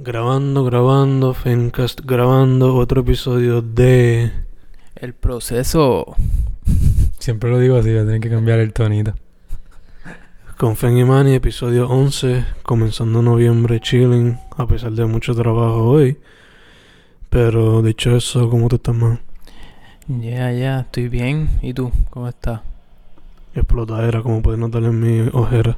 Grabando, 0.00 0.62
grabando, 0.62 1.34
Fencast 1.34 2.02
grabando 2.04 2.76
otro 2.76 3.00
episodio 3.00 3.62
de... 3.62 4.30
El 4.94 5.12
proceso. 5.12 6.14
Siempre 7.18 7.50
lo 7.50 7.58
digo 7.58 7.76
así, 7.76 7.88
voy 7.88 7.98
a 7.98 8.04
tener 8.04 8.20
que 8.20 8.30
cambiar 8.30 8.60
el 8.60 8.72
tonito. 8.72 9.14
Con 10.56 10.76
Fen 10.76 10.98
y 10.98 11.04
Manny, 11.04 11.34
episodio 11.34 11.88
11, 11.88 12.44
comenzando 12.62 13.22
noviembre, 13.22 13.80
chilling, 13.80 14.38
a 14.56 14.68
pesar 14.68 14.92
de 14.92 15.04
mucho 15.04 15.34
trabajo 15.34 15.82
hoy. 15.88 16.16
Pero 17.28 17.82
dicho 17.82 18.14
eso, 18.16 18.48
¿cómo 18.48 18.68
tú 18.68 18.76
estás, 18.76 18.94
man? 18.94 19.18
Ya, 20.06 20.52
ya, 20.52 20.80
estoy 20.82 21.08
bien. 21.08 21.58
¿Y 21.60 21.74
tú? 21.74 21.90
¿Cómo 22.10 22.28
estás? 22.28 22.60
Explotadera, 23.52 24.22
como 24.22 24.42
pueden 24.42 24.60
notar 24.60 24.84
en 24.84 25.00
mi 25.00 25.28
ojera. 25.32 25.76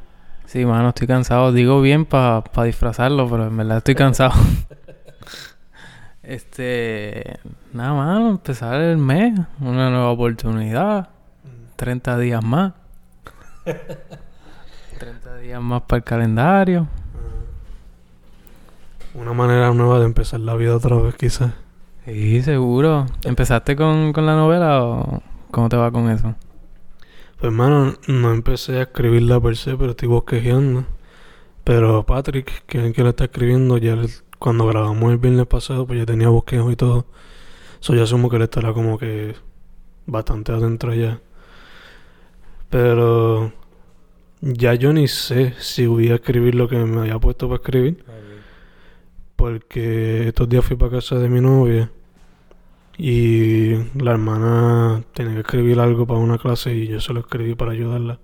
Sí, 0.51 0.67
mano, 0.67 0.89
estoy 0.89 1.07
cansado. 1.07 1.53
Digo 1.53 1.81
bien 1.81 2.05
para 2.05 2.43
disfrazarlo, 2.65 3.31
pero 3.31 3.47
en 3.47 3.57
verdad 3.57 3.79
estoy 3.79 3.95
cansado. 3.95 4.33
este. 6.25 7.39
Nada, 7.73 7.93
mano, 7.95 8.31
empezar 8.31 8.81
el 8.81 8.97
mes. 8.97 9.39
Una 9.61 9.91
nueva 9.91 10.11
oportunidad. 10.11 11.09
30 11.77 12.19
días 12.19 12.45
más. 12.45 12.73
30 14.99 15.37
días 15.37 15.63
más 15.63 15.83
para 15.83 15.99
el 15.99 16.05
calendario. 16.05 16.89
Una 19.15 19.33
manera 19.33 19.73
nueva 19.73 20.01
de 20.01 20.07
empezar 20.07 20.41
la 20.41 20.57
vida 20.57 20.75
otra 20.75 20.97
vez, 20.97 21.15
quizás. 21.15 21.53
Sí, 22.05 22.43
seguro. 22.43 23.07
¿Empezaste 23.23 23.77
con, 23.77 24.13
con 24.13 24.27
la 24.27 24.35
novela 24.35 24.83
o 24.83 25.23
cómo 25.53 25.69
te 25.69 25.77
va 25.77 25.93
con 25.93 26.11
eso? 26.11 26.35
Pues, 27.41 27.45
hermano, 27.53 27.95
no 28.07 28.33
empecé 28.33 28.79
a 28.79 28.83
escribirla 28.83 29.41
per 29.41 29.57
se, 29.57 29.77
pero 29.77 29.91
estoy 29.91 30.09
bosquejeando. 30.09 30.85
Pero 31.65 32.05
Patrick, 32.07 32.65
que 32.67 32.79
es 32.79 32.85
el 32.87 32.93
que 32.95 33.03
la 33.05 33.11
está 33.11 33.25
escribiendo, 33.25 33.79
ya 33.79 33.97
le- 33.97 34.09
cuando 34.39 34.67
grabamos 34.67 35.13
el 35.13 35.19
viernes 35.19 35.47
pasado, 35.47 35.87
pues 35.87 35.99
ya 36.01 36.07
tenía 36.07 36.29
bosquejo 36.29 36.71
y 36.73 36.77
todo. 36.77 37.07
Eso 37.81 37.95
yo 37.95 38.03
asumo 38.05 38.31
que 38.31 38.37
él 38.37 38.43
estará 38.43 38.73
como 38.75 38.99
que 38.99 39.35
bastante 40.07 40.53
adentro 40.53 40.95
ya. 40.95 41.21
Pero 42.69 43.53
ya 44.41 44.75
yo 44.75 44.93
ni 44.93 45.09
sé 45.09 45.55
si 45.59 45.87
voy 45.87 46.11
a 46.11 46.17
escribir 46.17 46.55
lo 46.55 46.69
que 46.69 46.77
me 46.77 47.01
había 47.01 47.19
puesto 47.19 47.49
para 47.49 47.57
escribir. 47.63 48.05
Porque 49.37 50.29
estos 50.29 50.49
días 50.49 50.65
fui 50.65 50.77
para 50.77 50.93
casa 50.93 51.19
de 51.19 51.29
mi 51.29 51.41
novia 51.41 51.91
y 53.03 53.77
la 53.99 54.11
hermana 54.11 55.03
tenía 55.15 55.33
que 55.33 55.41
escribir 55.41 55.81
algo 55.81 56.07
para 56.07 56.21
una 56.21 56.37
clase 56.37 56.75
y 56.75 56.87
yo 56.87 57.01
se 57.01 57.15
lo 57.15 57.21
escribí 57.21 57.55
para 57.55 57.73
ayudarla. 57.73 58.21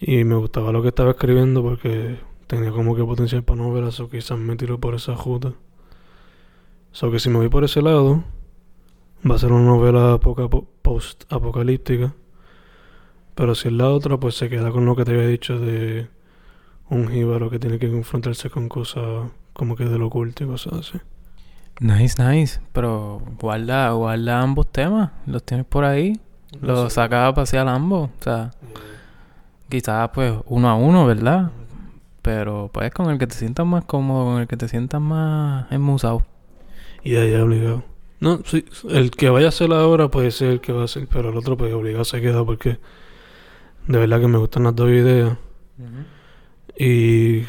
Y 0.00 0.24
me 0.24 0.34
gustaba 0.36 0.72
lo 0.72 0.80
que 0.80 0.88
estaba 0.88 1.10
escribiendo 1.10 1.62
porque 1.62 2.18
tenía 2.46 2.70
como 2.70 2.96
que 2.96 3.04
potencial 3.04 3.42
para 3.42 3.60
novelas 3.60 4.00
o 4.00 4.08
quizás 4.08 4.38
me 4.38 4.56
tiro 4.56 4.80
por 4.80 4.94
esa 4.94 5.14
juta. 5.14 5.52
So 6.92 7.10
que 7.10 7.18
si 7.18 7.28
me 7.28 7.36
voy 7.36 7.50
por 7.50 7.64
ese 7.64 7.82
lado, 7.82 8.24
va 9.30 9.34
a 9.34 9.38
ser 9.38 9.52
una 9.52 9.66
novela 9.66 10.18
poca 10.20 10.48
post-apocalíptica. 10.48 12.14
Pero 13.34 13.54
si 13.54 13.68
es 13.68 13.74
la 13.74 13.90
otra, 13.90 14.16
pues 14.16 14.36
se 14.36 14.48
queda 14.48 14.70
con 14.70 14.86
lo 14.86 14.96
que 14.96 15.04
te 15.04 15.10
había 15.12 15.28
dicho 15.28 15.58
de 15.58 16.08
un 16.88 17.08
jíbaro 17.08 17.50
que 17.50 17.58
tiene 17.58 17.78
que 17.78 17.90
confrontarse 17.90 18.48
con 18.48 18.70
cosas 18.70 19.30
como 19.52 19.76
que 19.76 19.84
del 19.84 20.00
oculto 20.00 20.44
y 20.44 20.46
cosas 20.46 20.72
así. 20.72 20.98
Nice, 21.80 22.22
nice. 22.22 22.60
Pero 22.72 23.22
guarda, 23.40 23.90
guarda 23.92 24.40
ambos 24.40 24.66
temas. 24.72 25.10
Los 25.26 25.42
tienes 25.44 25.66
por 25.66 25.84
ahí. 25.84 26.20
Los 26.60 26.94
sacas 26.94 27.28
a 27.28 27.34
pasear 27.34 27.68
ambos. 27.68 28.10
O 28.20 28.22
sea, 28.22 28.50
quizás 29.68 30.10
pues 30.12 30.34
uno 30.46 30.68
a 30.68 30.74
uno, 30.74 31.06
¿verdad? 31.06 31.50
Pero 32.22 32.70
pues 32.72 32.92
con 32.92 33.10
el 33.10 33.18
que 33.18 33.26
te 33.26 33.34
sientas 33.34 33.66
más 33.66 33.84
cómodo, 33.84 34.24
con 34.24 34.40
el 34.40 34.48
que 34.48 34.56
te 34.56 34.68
sientas 34.68 35.00
más 35.00 35.70
enmusado. 35.70 36.24
Y 37.04 37.12
de 37.12 37.20
ahí 37.20 37.34
obligado. 37.34 37.84
No, 38.20 38.40
sí, 38.44 38.64
el 38.90 39.12
que 39.12 39.30
vaya 39.30 39.46
a 39.46 39.48
hacer 39.50 39.72
ahora 39.72 40.08
puede 40.08 40.32
ser 40.32 40.50
el 40.50 40.60
que 40.60 40.72
va 40.72 40.82
a 40.82 40.84
hacer, 40.86 41.06
pero 41.06 41.30
el 41.30 41.36
otro 41.36 41.56
pues 41.56 41.72
obligado 41.72 42.04
se 42.04 42.20
queda 42.20 42.44
porque 42.44 42.78
de 43.86 43.98
verdad 43.98 44.20
que 44.20 44.26
me 44.26 44.38
gustan 44.38 44.64
las 44.64 44.74
dos 44.74 44.90
ideas. 44.90 45.36
Y 46.76 47.42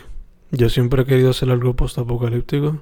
yo 0.51 0.69
siempre 0.69 1.01
he 1.01 1.05
querido 1.05 1.31
hacer 1.31 1.49
algo 1.49 1.75
post-apocalíptico 1.75 2.79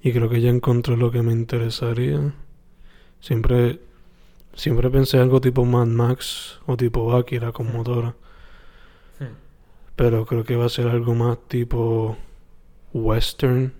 y 0.00 0.12
creo 0.12 0.28
que 0.28 0.40
ya 0.40 0.50
encontré 0.50 0.96
lo 0.96 1.10
que 1.10 1.22
me 1.22 1.32
interesaría. 1.32 2.34
Siempre, 3.20 3.80
siempre 4.54 4.90
pensé 4.90 5.18
algo 5.18 5.40
tipo 5.40 5.64
Mad 5.64 5.86
Max 5.86 6.60
o 6.66 6.76
tipo 6.76 7.16
Akira 7.16 7.52
con 7.52 7.72
motora. 7.72 8.14
Pero 9.96 10.26
creo 10.26 10.44
que 10.44 10.56
va 10.56 10.66
a 10.66 10.68
ser 10.68 10.88
algo 10.88 11.14
más 11.14 11.38
tipo 11.48 12.18
western 12.92 13.72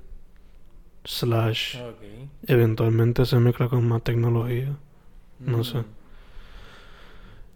slash 1.05 1.79
eventualmente 2.47 3.25
se 3.27 3.39
mezcla 3.39 3.69
con 3.69 3.87
más 3.87 4.03
tecnología. 4.03 4.77
No 5.39 5.63
sé. 5.63 5.85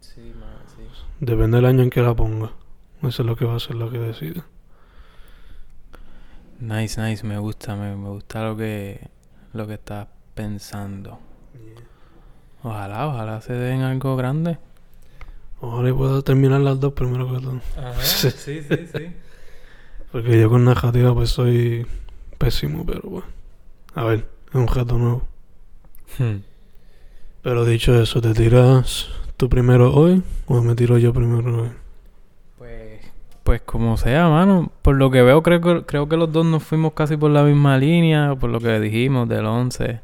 Sí, 0.00 0.32
ma, 0.38 0.62
sí. 0.66 0.82
Depende 1.20 1.56
del 1.56 1.66
año 1.66 1.82
en 1.82 1.90
que 1.90 2.02
la 2.02 2.14
ponga. 2.14 2.52
Eso 3.02 3.22
es 3.22 3.26
lo 3.26 3.34
que 3.36 3.46
va 3.46 3.56
a 3.56 3.60
ser 3.60 3.76
lo 3.76 3.90
que 3.90 3.98
decida. 3.98 4.46
Nice, 6.60 7.00
nice. 7.00 7.26
Me 7.26 7.38
gusta, 7.38 7.74
me, 7.74 7.96
me 7.96 8.10
gusta 8.10 8.44
lo 8.44 8.56
que, 8.56 9.08
lo 9.52 9.66
que 9.66 9.74
estás 9.74 10.06
pensando. 10.34 11.18
Ojalá, 12.62 13.08
ojalá 13.08 13.40
se 13.40 13.54
den 13.54 13.80
algo 13.80 14.16
grande. 14.16 14.58
Ojalá 15.60 15.88
y 15.88 15.92
pueda 15.92 16.22
terminar 16.22 16.60
las 16.60 16.78
dos 16.78 16.92
primero 16.92 17.32
que 17.32 17.40
todo. 17.40 17.60
sí, 18.02 18.30
sí, 18.30 18.60
sí. 18.62 19.12
Porque 20.12 20.40
yo 20.40 20.50
con 20.50 20.64
narrativa 20.64 21.14
pues 21.14 21.30
soy 21.30 21.86
pésimo, 22.38 22.84
pero 22.84 23.02
bueno. 23.02 23.26
A 23.94 24.04
ver, 24.04 24.26
es 24.48 24.54
un 24.54 24.68
reto 24.68 24.98
nuevo. 24.98 25.22
Hmm. 26.18 26.38
Pero 27.42 27.64
dicho 27.64 28.00
eso, 28.00 28.20
¿te 28.20 28.34
tiras 28.34 29.08
tú 29.36 29.48
primero 29.48 29.94
hoy 29.94 30.22
o 30.46 30.60
me 30.60 30.74
tiro 30.74 30.98
yo 30.98 31.12
primero 31.12 31.62
hoy? 31.62 31.70
Pues, 33.50 33.62
como 33.62 33.96
sea, 33.96 34.28
mano. 34.28 34.70
Por 34.80 34.94
lo 34.94 35.10
que 35.10 35.22
veo, 35.22 35.42
creo 35.42 35.60
que, 35.60 35.84
creo 35.84 36.08
que 36.08 36.16
los 36.16 36.32
dos 36.32 36.46
nos 36.46 36.62
fuimos 36.62 36.92
casi 36.92 37.16
por 37.16 37.32
la 37.32 37.42
misma 37.42 37.76
línea, 37.78 38.36
por 38.36 38.48
lo 38.48 38.60
que 38.60 38.78
dijimos 38.78 39.28
del 39.28 39.44
11. 39.44 40.00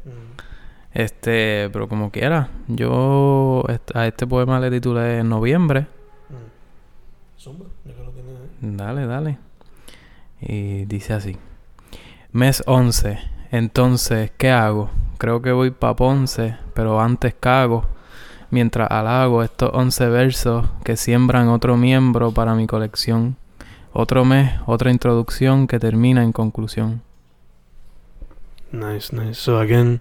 Este, 0.92 1.70
pero 1.72 1.86
como 1.86 2.10
quiera. 2.10 2.48
Yo 2.66 3.62
a 3.94 4.06
este 4.08 4.26
poema 4.26 4.58
le 4.58 4.68
titulé 4.72 5.22
Noviembre. 5.22 5.86
Zumba, 7.38 7.66
ya 7.84 7.94
que 7.94 8.02
lo 8.02 8.10
tienes 8.10 8.32
ahí. 8.34 8.48
Dale, 8.62 9.06
dale. 9.06 9.38
Y 10.40 10.84
dice 10.86 11.12
así. 11.12 11.36
Mes 12.32 12.64
11. 12.66 13.20
Entonces, 13.52 14.32
¿qué 14.36 14.50
hago? 14.50 14.90
Creo 15.18 15.40
que 15.40 15.52
voy 15.52 15.70
pa' 15.70 15.94
Ponce, 15.94 16.56
pero 16.74 17.00
antes 17.00 17.32
cago. 17.38 17.84
Mientras 18.50 18.90
halago 18.90 19.42
estos 19.42 19.70
11 19.72 20.08
versos 20.08 20.66
que 20.84 20.96
siembran 20.96 21.48
otro 21.48 21.76
miembro 21.76 22.32
para 22.32 22.54
mi 22.54 22.66
colección. 22.66 23.36
Otro 23.92 24.24
mes, 24.24 24.52
otra 24.66 24.90
introducción 24.90 25.66
que 25.66 25.78
termina 25.78 26.22
en 26.22 26.32
conclusión. 26.32 27.02
Nice, 28.72 29.14
nice. 29.14 29.34
So 29.34 29.58
again, 29.58 30.00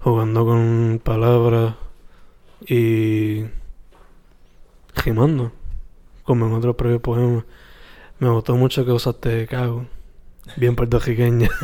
jugando 0.00 0.44
con 0.44 1.00
palabras 1.02 1.74
y 2.66 3.44
rimando, 5.04 5.52
como 6.24 6.46
en 6.46 6.54
otros 6.54 6.76
previos 6.76 7.00
poemas. 7.00 7.44
Me 8.18 8.28
gustó 8.28 8.56
mucho 8.56 8.84
que 8.84 8.92
usaste 8.92 9.46
cago. 9.46 9.86
Bien 10.56 10.76
puertorriqueña. 10.76 11.48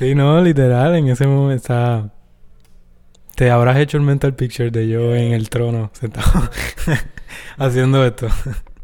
Sí, 0.00 0.14
no, 0.14 0.40
literal, 0.40 0.94
en 0.94 1.08
ese 1.08 1.26
momento 1.26 1.56
está... 1.56 2.10
Te 3.40 3.50
habrás 3.50 3.78
hecho 3.78 3.96
el 3.96 4.02
mental 4.02 4.34
picture 4.34 4.70
de 4.70 4.86
yo 4.86 5.14
en 5.16 5.32
el 5.32 5.48
trono 5.48 5.88
sentado 5.94 6.30
haciendo 7.56 8.04
esto. 8.04 8.28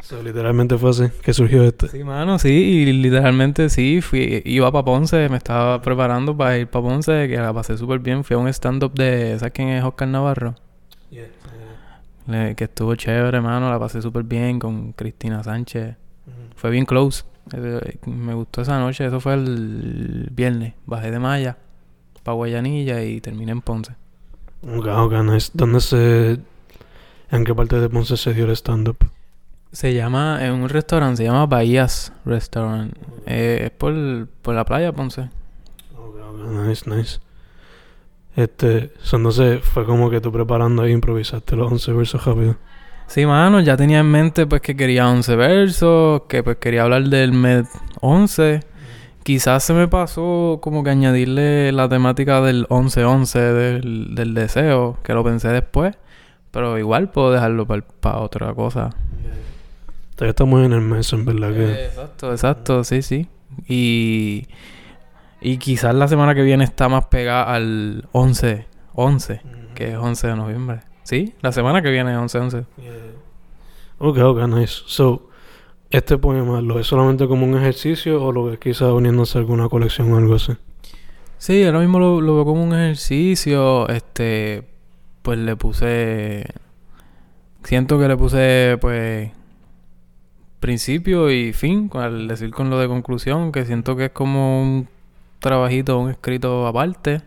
So, 0.00 0.22
literalmente 0.22 0.78
fue 0.78 0.88
así 0.88 1.02
que 1.22 1.34
surgió 1.34 1.62
esto. 1.62 1.88
Sí, 1.88 2.02
mano, 2.02 2.38
sí, 2.38 2.48
y 2.48 2.90
literalmente 2.90 3.68
sí, 3.68 4.00
fui, 4.00 4.40
iba 4.46 4.72
para 4.72 4.82
Ponce, 4.82 5.28
me 5.28 5.36
estaba 5.36 5.82
preparando 5.82 6.34
para 6.34 6.56
ir 6.56 6.68
para 6.68 6.86
Ponce, 6.86 7.28
que 7.28 7.36
la 7.36 7.52
pasé 7.52 7.76
súper 7.76 7.98
bien. 7.98 8.24
Fui 8.24 8.32
a 8.34 8.38
un 8.38 8.48
stand-up 8.48 8.94
de, 8.94 9.38
¿sabes 9.38 9.52
quién 9.52 9.68
es 9.68 9.84
Oscar 9.84 10.08
Navarro? 10.08 10.54
Le- 12.26 12.54
que 12.54 12.64
estuvo 12.64 12.94
chévere, 12.94 13.42
mano, 13.42 13.68
la 13.70 13.78
pasé 13.78 14.00
súper 14.00 14.22
bien 14.22 14.58
con 14.58 14.92
Cristina 14.92 15.42
Sánchez. 15.42 15.96
Fue 16.54 16.70
bien 16.70 16.86
close. 16.86 17.24
Eh, 17.52 17.98
Me 18.06 18.32
gustó 18.32 18.62
esa 18.62 18.78
noche, 18.80 19.04
eso 19.04 19.20
fue 19.20 19.34
el 19.34 20.30
viernes. 20.32 20.72
Bajé 20.86 21.10
de 21.10 21.18
Maya 21.18 21.58
para 22.22 22.36
Guayanilla 22.36 23.04
y 23.04 23.20
terminé 23.20 23.52
en 23.52 23.60
Ponce. 23.60 23.92
Ok, 24.62 24.86
ok, 24.86 25.12
nice. 25.24 25.50
¿Dónde 25.54 25.80
se... 25.80 26.38
¿En 27.30 27.44
qué 27.44 27.54
parte 27.54 27.80
de 27.80 27.88
Ponce 27.88 28.16
se 28.16 28.34
dio 28.34 28.44
el 28.44 28.52
stand-up? 28.52 28.96
Se 29.72 29.92
llama, 29.92 30.38
en 30.44 30.52
un 30.52 30.68
restaurante, 30.68 31.18
se 31.18 31.24
llama 31.24 31.46
Bahías 31.46 32.12
Restaurant. 32.24 32.96
Eh, 33.26 33.64
es 33.64 33.70
por, 33.72 34.28
por 34.42 34.54
la 34.54 34.64
playa, 34.64 34.92
Ponce. 34.92 35.28
Ok, 35.96 36.16
ok, 36.30 36.66
nice, 36.66 36.88
nice. 36.88 37.18
Este, 38.36 38.92
so, 39.02 39.16
entonces 39.16 39.62
fue 39.62 39.84
como 39.84 40.10
que 40.10 40.20
tú 40.20 40.30
preparando 40.30 40.82
ahí 40.82 40.92
improvisaste 40.92 41.56
los 41.56 41.72
11 41.72 41.92
versos 41.92 42.24
rápido. 42.24 42.56
Sí, 43.06 43.24
mano, 43.24 43.60
ya 43.60 43.76
tenía 43.76 44.00
en 44.00 44.10
mente 44.10 44.46
pues 44.46 44.60
que 44.60 44.76
quería 44.76 45.08
11 45.08 45.36
versos, 45.36 46.22
que 46.28 46.42
pues 46.42 46.56
quería 46.58 46.82
hablar 46.82 47.04
del 47.04 47.32
mes 47.32 47.66
11 48.00 48.60
Quizás 49.26 49.64
se 49.64 49.74
me 49.74 49.88
pasó 49.88 50.60
como 50.62 50.84
que 50.84 50.90
añadirle 50.90 51.72
la 51.72 51.88
temática 51.88 52.40
del 52.40 52.68
11-11 52.68 53.32
del, 53.54 54.14
del 54.14 54.34
deseo, 54.34 54.98
que 55.02 55.14
lo 55.14 55.24
pensé 55.24 55.48
después. 55.48 55.96
Pero 56.52 56.78
igual 56.78 57.10
puedo 57.10 57.32
dejarlo 57.32 57.66
para 57.66 58.18
otra 58.18 58.54
cosa. 58.54 58.90
Todavía 60.14 60.30
estamos 60.30 60.64
en 60.64 60.72
el 60.74 60.80
mes, 60.80 61.12
en 61.12 61.24
verdad 61.24 61.52
que... 61.52 61.86
exacto, 61.86 62.30
exacto, 62.30 62.84
sí, 62.84 63.02
sí. 63.02 63.28
Y... 63.66 64.46
Y 65.40 65.58
quizás 65.58 65.92
la 65.96 66.06
semana 66.06 66.36
que 66.36 66.42
viene 66.42 66.62
está 66.62 66.88
más 66.88 67.06
pegada 67.06 67.52
al 67.52 68.08
11, 68.12 68.64
11, 68.94 69.40
que 69.74 69.88
es 69.88 69.96
11 69.96 70.24
de 70.28 70.36
noviembre. 70.36 70.80
¿Sí? 71.02 71.34
La 71.40 71.50
semana 71.50 71.82
que 71.82 71.90
viene 71.90 72.12
es 72.12 72.16
11, 72.16 72.38
11. 72.38 72.64
Ok, 73.98 74.18
ok, 74.18 74.46
nice. 74.46 74.82
So, 74.86 75.30
¿este 75.90 76.18
poema 76.18 76.60
lo 76.60 76.78
es 76.78 76.86
solamente 76.86 77.26
como 77.26 77.46
un 77.46 77.56
ejercicio 77.56 78.22
o 78.22 78.32
lo 78.32 78.44
ves 78.44 78.58
quizás 78.58 78.92
uniéndose 78.92 79.38
a 79.38 79.40
alguna 79.40 79.68
colección 79.68 80.12
o 80.12 80.16
algo 80.16 80.34
así? 80.34 80.52
Sí, 81.38 81.64
ahora 81.64 81.80
mismo 81.80 81.98
lo, 81.98 82.20
lo 82.20 82.34
veo 82.34 82.44
como 82.44 82.64
un 82.64 82.72
ejercicio. 82.72 83.88
Este, 83.88 84.64
pues 85.22 85.38
le 85.38 85.56
puse... 85.56 86.46
Siento 87.62 87.98
que 87.98 88.08
le 88.08 88.16
puse, 88.16 88.78
pues, 88.80 89.30
principio 90.60 91.30
y 91.30 91.52
fin, 91.52 91.90
al 91.94 92.28
decir 92.28 92.50
con 92.50 92.70
lo 92.70 92.78
de 92.78 92.86
conclusión, 92.86 93.50
que 93.52 93.64
siento 93.64 93.96
que 93.96 94.06
es 94.06 94.10
como 94.12 94.62
un 94.62 94.88
trabajito, 95.40 95.98
un 95.98 96.10
escrito 96.10 96.66
aparte. 96.66 97.22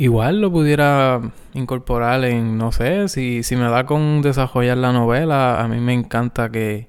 Igual 0.00 0.40
lo 0.40 0.52
pudiera 0.52 1.20
incorporar 1.54 2.24
en, 2.24 2.56
no 2.56 2.70
sé, 2.70 3.08
si, 3.08 3.42
si 3.42 3.56
me 3.56 3.68
da 3.68 3.84
con 3.84 4.22
desarrollar 4.22 4.78
la 4.78 4.92
novela, 4.92 5.60
a 5.60 5.66
mí 5.66 5.80
me 5.80 5.92
encanta 5.92 6.50
que, 6.50 6.86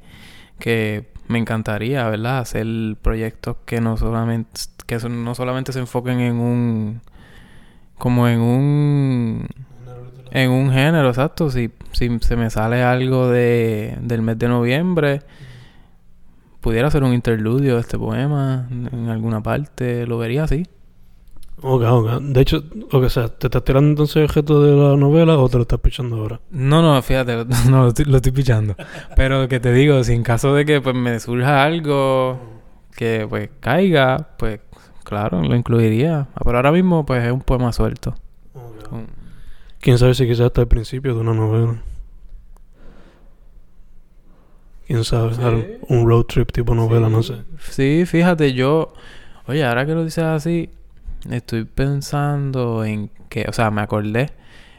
que 0.59 1.07
me 1.27 1.39
encantaría, 1.39 2.07
¿verdad? 2.07 2.37
Hacer 2.37 2.67
proyectos 3.01 3.57
que 3.65 3.81
no 3.81 3.97
solamente, 3.97 4.61
que 4.85 4.99
no 5.09 5.33
solamente 5.33 5.73
se 5.73 5.79
enfoquen 5.79 6.19
en 6.19 6.35
un, 6.35 7.01
como 7.97 8.27
en 8.27 8.41
un, 8.41 9.47
en 10.29 10.51
un 10.51 10.71
género, 10.71 11.09
exacto. 11.09 11.49
Si, 11.49 11.71
si 11.93 12.19
se 12.19 12.35
me 12.35 12.51
sale 12.51 12.83
algo 12.83 13.27
de, 13.27 13.97
del 14.01 14.21
mes 14.21 14.37
de 14.37 14.49
noviembre, 14.49 15.21
pudiera 16.61 16.91
ser 16.91 17.03
un 17.03 17.13
interludio 17.15 17.75
de 17.75 17.81
este 17.81 17.97
poema 17.97 18.67
en 18.69 19.09
alguna 19.09 19.41
parte, 19.41 20.05
lo 20.05 20.19
vería 20.19 20.43
así. 20.43 20.67
Ok, 21.61 21.83
ok. 21.83 22.21
De 22.21 22.41
hecho, 22.41 22.63
o 22.91 23.09
sea, 23.09 23.27
¿te 23.27 23.47
estás 23.47 23.63
tirando 23.63 23.89
entonces 23.89 24.15
el 24.17 24.23
objeto 24.23 24.63
de 24.63 24.75
la 24.75 24.95
novela 24.95 25.37
o 25.37 25.49
te 25.49 25.57
lo 25.57 25.63
estás 25.63 25.79
pichando 25.79 26.17
ahora? 26.17 26.39
No, 26.51 26.81
no, 26.81 27.01
fíjate, 27.01 27.45
no, 27.69 27.83
lo 27.83 27.87
estoy, 27.89 28.05
lo 28.05 28.17
estoy 28.17 28.31
pichando. 28.31 28.75
Pero 29.15 29.47
que 29.47 29.59
te 29.59 29.73
digo, 29.73 30.03
si 30.03 30.13
en 30.13 30.23
caso 30.23 30.53
de 30.53 30.65
que 30.65 30.81
pues 30.81 30.95
me 30.95 31.19
surja 31.19 31.63
algo 31.63 32.39
que 32.95 33.25
pues 33.29 33.49
caiga, 33.59 34.29
pues 34.37 34.61
claro, 35.03 35.41
lo 35.41 35.55
incluiría. 35.55 36.27
Pero 36.43 36.57
ahora 36.57 36.71
mismo 36.71 37.05
pues 37.05 37.25
es 37.25 37.31
un 37.31 37.41
poema 37.41 37.73
suelto. 37.73 38.15
Quién 39.81 39.97
sabe 39.97 40.13
si 40.13 40.27
quizás 40.27 40.47
hasta 40.47 40.61
el 40.61 40.67
principio 40.67 41.13
de 41.13 41.21
una 41.21 41.33
novela. 41.33 41.81
Quién 44.87 45.03
sabe, 45.03 45.79
un 45.87 46.07
road 46.07 46.23
trip 46.23 46.51
tipo 46.51 46.73
novela, 46.73 47.09
no 47.09 47.21
sé. 47.21 47.43
Sí, 47.59 48.05
fíjate, 48.07 48.53
yo, 48.53 48.93
oye, 49.45 49.63
ahora 49.63 49.85
que 49.85 49.93
lo 49.93 50.03
dices 50.03 50.23
así, 50.23 50.71
estoy 51.29 51.65
pensando 51.65 52.83
en 52.83 53.09
que, 53.29 53.45
o 53.47 53.53
sea, 53.53 53.71
me 53.71 53.81
acordé 53.81 54.31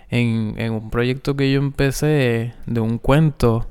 en, 0.09 0.55
en 0.59 0.73
un 0.73 0.91
proyecto 0.91 1.37
que 1.37 1.51
yo 1.51 1.59
empecé 1.59 2.55
de 2.67 2.81
un 2.81 2.99
cuento 2.99 3.69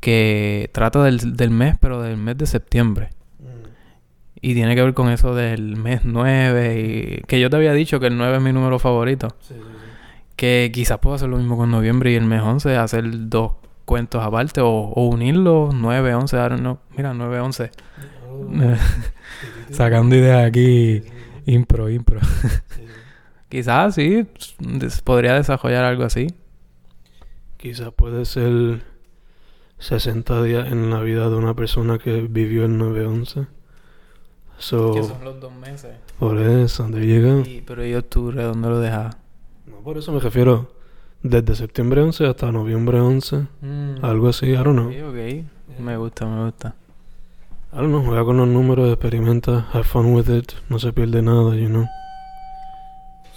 que 0.00 0.70
trata 0.72 1.02
del, 1.04 1.36
del 1.36 1.50
mes, 1.50 1.76
pero 1.80 2.00
del 2.02 2.16
mes 2.16 2.38
de 2.38 2.46
septiembre. 2.46 3.10
Mm. 3.38 3.68
Y 4.40 4.54
tiene 4.54 4.74
que 4.74 4.82
ver 4.82 4.94
con 4.94 5.10
eso 5.10 5.34
del 5.34 5.76
mes 5.76 6.02
9 6.04 7.20
y 7.20 7.22
que 7.26 7.40
yo 7.40 7.50
te 7.50 7.56
había 7.56 7.72
dicho 7.72 8.00
que 8.00 8.06
el 8.06 8.16
9 8.16 8.38
es 8.38 8.42
mi 8.42 8.52
número 8.52 8.78
favorito. 8.78 9.28
Que 10.36 10.70
quizás 10.72 10.98
puedo 10.98 11.16
hacer 11.16 11.28
lo 11.28 11.36
mismo 11.36 11.58
con 11.58 11.70
noviembre 11.70 12.12
y 12.12 12.14
el 12.14 12.24
mes 12.24 12.40
11, 12.40 12.76
hacer 12.76 13.04
dos 13.28 13.52
cuentos 13.84 14.24
aparte 14.24 14.62
o, 14.62 14.68
o 14.68 15.06
unirlos, 15.08 15.74
9, 15.74 16.14
11, 16.14 16.36
no, 16.62 16.78
mira, 16.96 17.12
9, 17.12 17.40
11. 17.40 17.70
Sacando 19.70 20.16
ideas 20.16 20.46
aquí 20.46 21.02
Impro, 21.46 21.88
impro. 21.90 22.20
Quizás 23.48 23.96
sí, 23.96 24.26
podría 25.04 25.34
desarrollar 25.34 25.84
algo 25.84 26.04
así. 26.04 26.28
Quizás 27.56 27.92
puede 27.92 28.24
ser 28.24 28.82
60 29.78 30.42
días 30.44 30.70
en 30.70 30.90
la 30.90 31.00
vida 31.00 31.28
de 31.28 31.36
una 31.36 31.54
persona 31.54 31.98
que 31.98 32.20
vivió 32.22 32.64
el 32.64 32.78
9-11. 32.78 33.48
So, 34.58 34.92
que 34.94 35.02
son 35.02 35.24
los 35.24 35.40
dos 35.40 35.52
meses. 35.52 35.96
Por 36.18 36.38
eso, 36.38 36.84
¿dónde 36.84 37.06
llega? 37.06 37.42
pero 37.66 37.84
¿y 37.84 37.94
octubre 37.94 38.42
dónde 38.42 38.68
lo 38.68 38.78
dejas? 38.78 39.16
No, 39.66 39.78
por 39.78 39.98
eso 39.98 40.12
me 40.12 40.20
refiero. 40.20 40.72
Desde 41.22 41.54
septiembre 41.54 42.02
11 42.02 42.26
hasta 42.26 42.52
noviembre 42.52 43.00
11. 43.00 43.46
Mm. 43.60 44.04
Algo 44.04 44.28
así, 44.28 44.46
I 44.46 44.56
don't 44.56 44.72
know. 44.72 44.88
Ok, 44.88 45.44
Me 45.78 45.96
gusta, 45.96 46.26
me 46.26 46.44
gusta. 46.44 46.74
I 47.72 47.76
don't 47.76 47.90
know, 47.90 48.04
juega 48.04 48.24
con 48.24 48.36
los 48.36 48.48
números, 48.48 48.88
experimenta, 48.88 49.68
have 49.72 49.84
fun 49.84 50.12
with 50.12 50.28
it, 50.28 50.54
no 50.68 50.80
se 50.80 50.92
pierde 50.92 51.22
nada, 51.22 51.54
you 51.54 51.68
know. 51.68 51.86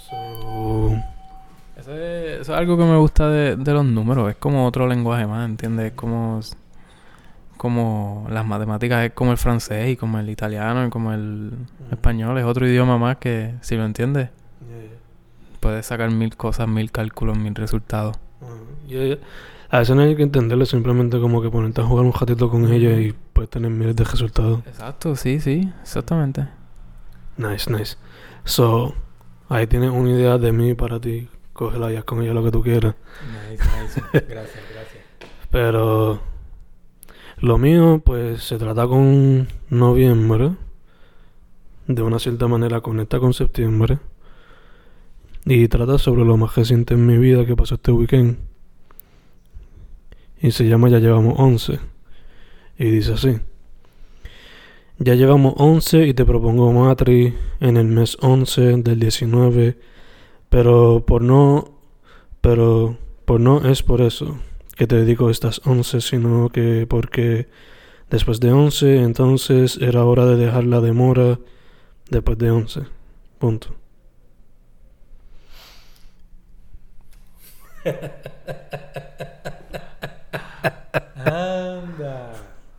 So... 0.08 0.96
Eso 1.76 1.94
es, 1.96 2.48
algo 2.48 2.76
que 2.76 2.82
me 2.82 2.96
gusta 2.96 3.28
de, 3.28 3.54
de, 3.54 3.72
los 3.72 3.84
números, 3.84 4.28
es 4.30 4.36
como 4.36 4.66
otro 4.66 4.88
lenguaje 4.88 5.24
más, 5.28 5.48
¿entiendes? 5.48 5.86
Es 5.86 5.92
como, 5.92 6.40
como 7.56 8.26
las 8.28 8.44
matemáticas, 8.44 9.06
es 9.06 9.12
como 9.12 9.30
el 9.30 9.38
francés 9.38 9.90
y 9.90 9.96
como 9.96 10.18
el 10.18 10.28
italiano 10.28 10.84
y 10.84 10.90
como 10.90 11.12
el 11.12 11.52
español, 11.92 12.36
es 12.36 12.44
otro 12.44 12.66
idioma 12.66 12.98
más 12.98 13.18
que, 13.18 13.54
si 13.60 13.76
lo 13.76 13.84
entiendes, 13.84 14.30
puedes 15.60 15.86
sacar 15.86 16.10
mil 16.10 16.36
cosas, 16.36 16.66
mil 16.66 16.90
cálculos, 16.90 17.38
mil 17.38 17.54
resultados. 17.54 18.16
A 19.74 19.80
veces 19.80 19.96
no 19.96 20.02
hay 20.02 20.14
que 20.14 20.22
entenderlo, 20.22 20.64
simplemente 20.66 21.18
como 21.18 21.42
que 21.42 21.50
ponerte 21.50 21.80
a 21.80 21.84
jugar 21.84 22.06
un 22.06 22.12
ratito 22.12 22.48
con 22.48 22.72
ellos 22.72 22.96
y 23.00 23.12
puedes 23.32 23.50
tener 23.50 23.72
miles 23.72 23.96
de 23.96 24.04
resultados. 24.04 24.60
Exacto, 24.68 25.16
sí, 25.16 25.40
sí, 25.40 25.68
exactamente. 25.82 26.46
Nice, 27.36 27.68
nice. 27.68 27.96
So, 28.44 28.94
ahí 29.48 29.66
tienes 29.66 29.90
una 29.90 30.10
idea 30.10 30.38
de 30.38 30.52
mí 30.52 30.74
para 30.74 31.00
ti. 31.00 31.28
Cógela 31.52 31.92
y 31.92 31.96
haz 31.96 32.04
con 32.04 32.22
ella 32.22 32.32
lo 32.32 32.44
que 32.44 32.52
tú 32.52 32.62
quieras. 32.62 32.94
Nice, 33.50 33.64
nice. 33.82 34.00
Gracias, 34.28 34.64
gracias. 34.72 35.04
Pero 35.50 36.20
lo 37.38 37.58
mío, 37.58 38.00
pues 38.04 38.44
se 38.44 38.58
trata 38.58 38.86
con 38.86 39.48
noviembre. 39.70 40.52
De 41.88 42.00
una 42.00 42.20
cierta 42.20 42.46
manera 42.46 42.80
conecta 42.80 43.18
con 43.18 43.34
septiembre. 43.34 43.98
Y 45.46 45.66
trata 45.66 45.98
sobre 45.98 46.24
lo 46.24 46.36
más 46.36 46.54
reciente 46.54 46.94
en 46.94 47.04
mi 47.04 47.18
vida 47.18 47.44
que 47.44 47.56
pasó 47.56 47.74
este 47.74 47.90
weekend 47.90 48.53
y 50.44 50.52
se 50.52 50.68
llama 50.68 50.90
Ya 50.90 50.98
llevamos 50.98 51.36
11. 51.38 51.80
Y 52.78 52.90
dice 52.90 53.14
así. 53.14 53.38
Ya 54.98 55.14
llevamos 55.14 55.54
11 55.56 56.06
y 56.06 56.12
te 56.12 56.26
propongo 56.26 56.70
Matri 56.70 57.34
en 57.60 57.78
el 57.78 57.86
mes 57.86 58.18
11 58.20 58.82
del 58.82 59.00
19, 59.00 59.78
pero 60.50 61.02
por 61.06 61.22
no 61.22 61.78
pero 62.42 62.98
por 63.24 63.40
no 63.40 63.66
es 63.66 63.82
por 63.82 64.02
eso 64.02 64.38
que 64.76 64.86
te 64.86 64.96
dedico 64.96 65.30
estas 65.30 65.62
11, 65.64 66.02
sino 66.02 66.50
que 66.50 66.86
porque 66.86 67.48
después 68.10 68.38
de 68.38 68.52
11 68.52 69.02
entonces 69.02 69.78
era 69.80 70.04
hora 70.04 70.26
de 70.26 70.36
dejar 70.36 70.64
la 70.64 70.82
demora 70.82 71.38
después 72.10 72.36
de 72.36 72.50
11. 72.50 72.82
Punto. 73.38 73.74
Anda. 81.16 82.32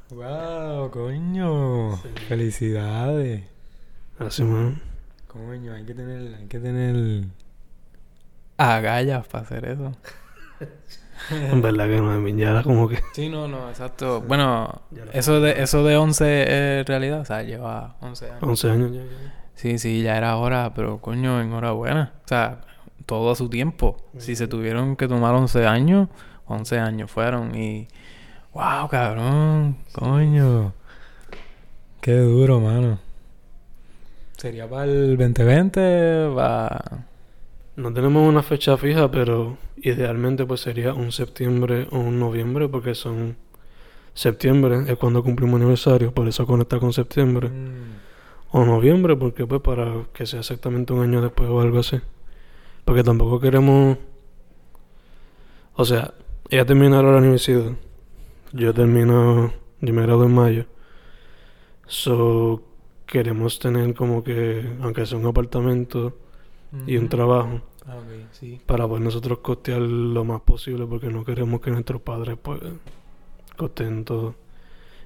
Wow, 0.09 0.89
coño. 0.91 1.97
Felicidades. 2.27 3.43
Así, 4.19 4.43
man. 4.43 4.81
Coño, 5.27 5.73
hay 5.73 5.83
que 5.85 5.93
tener, 5.93 6.35
hay 6.35 6.47
que 6.47 6.59
tener 6.59 7.25
agallas 8.57 9.27
para 9.27 9.43
hacer 9.43 9.65
eso. 9.65 9.91
en 11.31 11.61
verdad 11.61 11.87
que 11.87 11.97
no, 11.97 12.27
ya 12.29 12.51
era 12.51 12.63
como 12.63 12.87
que... 12.87 12.99
Sí, 13.13 13.29
no, 13.29 13.47
no, 13.47 13.69
exacto. 13.69 14.21
Bueno, 14.21 14.81
eso 15.13 15.41
de, 15.41 15.61
eso 15.61 15.83
de 15.83 15.97
11 15.97 16.79
es 16.79 16.85
realidad, 16.85 17.21
o 17.21 17.25
sea, 17.25 17.43
lleva 17.43 17.97
11 18.01 18.25
años. 18.25 18.43
11 18.43 18.69
años 18.71 18.91
ya, 18.93 19.01
Sí, 19.55 19.77
sí, 19.77 20.01
ya 20.01 20.17
era 20.17 20.35
hora, 20.37 20.73
pero 20.73 20.99
coño, 20.99 21.41
enhorabuena. 21.41 22.13
O 22.23 22.27
sea, 22.27 22.61
todo 23.05 23.31
a 23.31 23.35
su 23.35 23.49
tiempo. 23.49 23.97
Si 24.17 24.35
se 24.35 24.47
tuvieron 24.47 24.95
que 24.95 25.07
tomar 25.07 25.33
11 25.33 25.65
años, 25.65 26.09
11 26.47 26.79
años 26.79 27.11
fueron 27.11 27.55
y 27.55 27.87
Wow, 28.55 28.87
cabrón. 28.87 29.75
Coño. 29.91 30.73
Qué 31.99 32.15
duro, 32.15 32.61
mano. 32.61 32.99
¿Sería 34.37 34.69
para 34.69 34.85
el 34.85 35.17
2020? 35.17 36.27
Va... 36.27 36.81
No 37.75 37.91
tenemos 37.91 38.25
una 38.25 38.41
fecha 38.41 38.77
fija, 38.77 39.11
pero 39.11 39.57
idealmente 39.75 40.45
pues 40.45 40.61
sería 40.61 40.93
un 40.93 41.11
septiembre 41.11 41.89
o 41.91 41.99
un 41.99 42.17
noviembre 42.17 42.69
porque 42.69 42.95
son 42.95 43.35
septiembre 44.13 44.85
es 44.87 44.97
cuando 44.97 45.21
cumplimos 45.21 45.59
aniversario, 45.59 46.13
por 46.13 46.25
eso 46.29 46.47
conecta 46.47 46.79
con 46.79 46.93
septiembre. 46.93 47.51
O 48.51 48.63
noviembre, 48.63 49.17
porque 49.17 49.45
pues 49.45 49.59
para 49.59 50.05
que 50.13 50.25
sea 50.25 50.39
exactamente 50.39 50.93
un 50.93 51.01
año 51.01 51.21
después 51.21 51.49
o 51.49 51.59
algo 51.59 51.79
así. 51.79 51.99
Porque 52.85 53.03
tampoco 53.03 53.41
queremos... 53.41 53.97
O 55.73 55.83
sea, 55.83 56.13
ella 56.49 56.65
termina 56.65 57.01
la 57.01 57.17
universidad. 57.17 57.71
Yo 58.53 58.73
termino... 58.73 59.53
Yo 59.81 59.93
me 59.93 60.01
grado 60.01 60.23
en 60.25 60.33
mayo. 60.33 60.65
So, 61.87 62.63
queremos 63.05 63.59
tener 63.59 63.93
como 63.93 64.23
que, 64.23 64.67
aunque 64.81 65.05
sea 65.05 65.17
un 65.17 65.27
apartamento 65.27 66.17
y 66.87 66.97
un 66.97 67.07
trabajo, 67.09 67.61
Ah, 67.87 67.97
ok, 67.97 68.27
sí. 68.31 68.59
para 68.65 68.87
poder 68.87 69.03
nosotros 69.03 69.39
costear 69.39 69.79
lo 69.81 70.25
más 70.25 70.41
posible, 70.41 70.85
porque 70.87 71.07
no 71.09 71.23
queremos 71.23 71.61
que 71.61 71.69
nuestros 71.71 72.01
padres 72.01 72.37
pues 72.41 72.59
costeen 73.55 74.03
todo. 74.05 74.35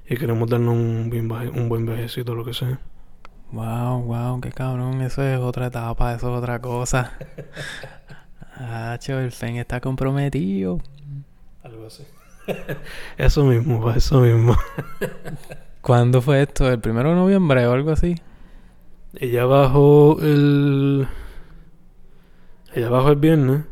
Y 0.07 0.15
queremos 0.17 0.49
darnos 0.49 0.73
un 0.75 1.09
buen, 1.09 1.27
viaje- 1.27 1.49
un 1.49 1.69
buen 1.69 1.85
viajecito, 1.85 2.33
lo 2.35 2.45
que 2.45 2.53
sea. 2.53 2.79
Wow, 3.51 4.03
wow, 4.03 4.39
qué 4.41 4.51
cabrón. 4.51 5.01
Eso 5.01 5.23
es 5.23 5.39
otra 5.39 5.67
etapa, 5.67 6.13
eso 6.13 6.31
es 6.31 6.37
otra 6.39 6.59
cosa. 6.61 7.13
Hacho, 8.55 9.19
el 9.19 9.31
Fen 9.31 9.57
está 9.57 9.79
comprometido. 9.81 10.79
Algo 11.63 11.87
así. 11.87 12.03
eso 13.17 13.43
mismo, 13.45 13.91
eso 13.91 14.21
mismo. 14.21 14.55
¿Cuándo 15.81 16.21
fue 16.21 16.41
esto? 16.41 16.69
¿El 16.69 16.79
primero 16.79 17.09
de 17.09 17.15
noviembre 17.15 17.65
o 17.67 17.73
algo 17.73 17.91
así? 17.91 18.15
Ella 19.15 19.45
bajó 19.45 20.17
el. 20.21 21.07
Ella 22.73 22.89
bajó 22.89 23.09
el 23.09 23.15
viernes. 23.15 23.63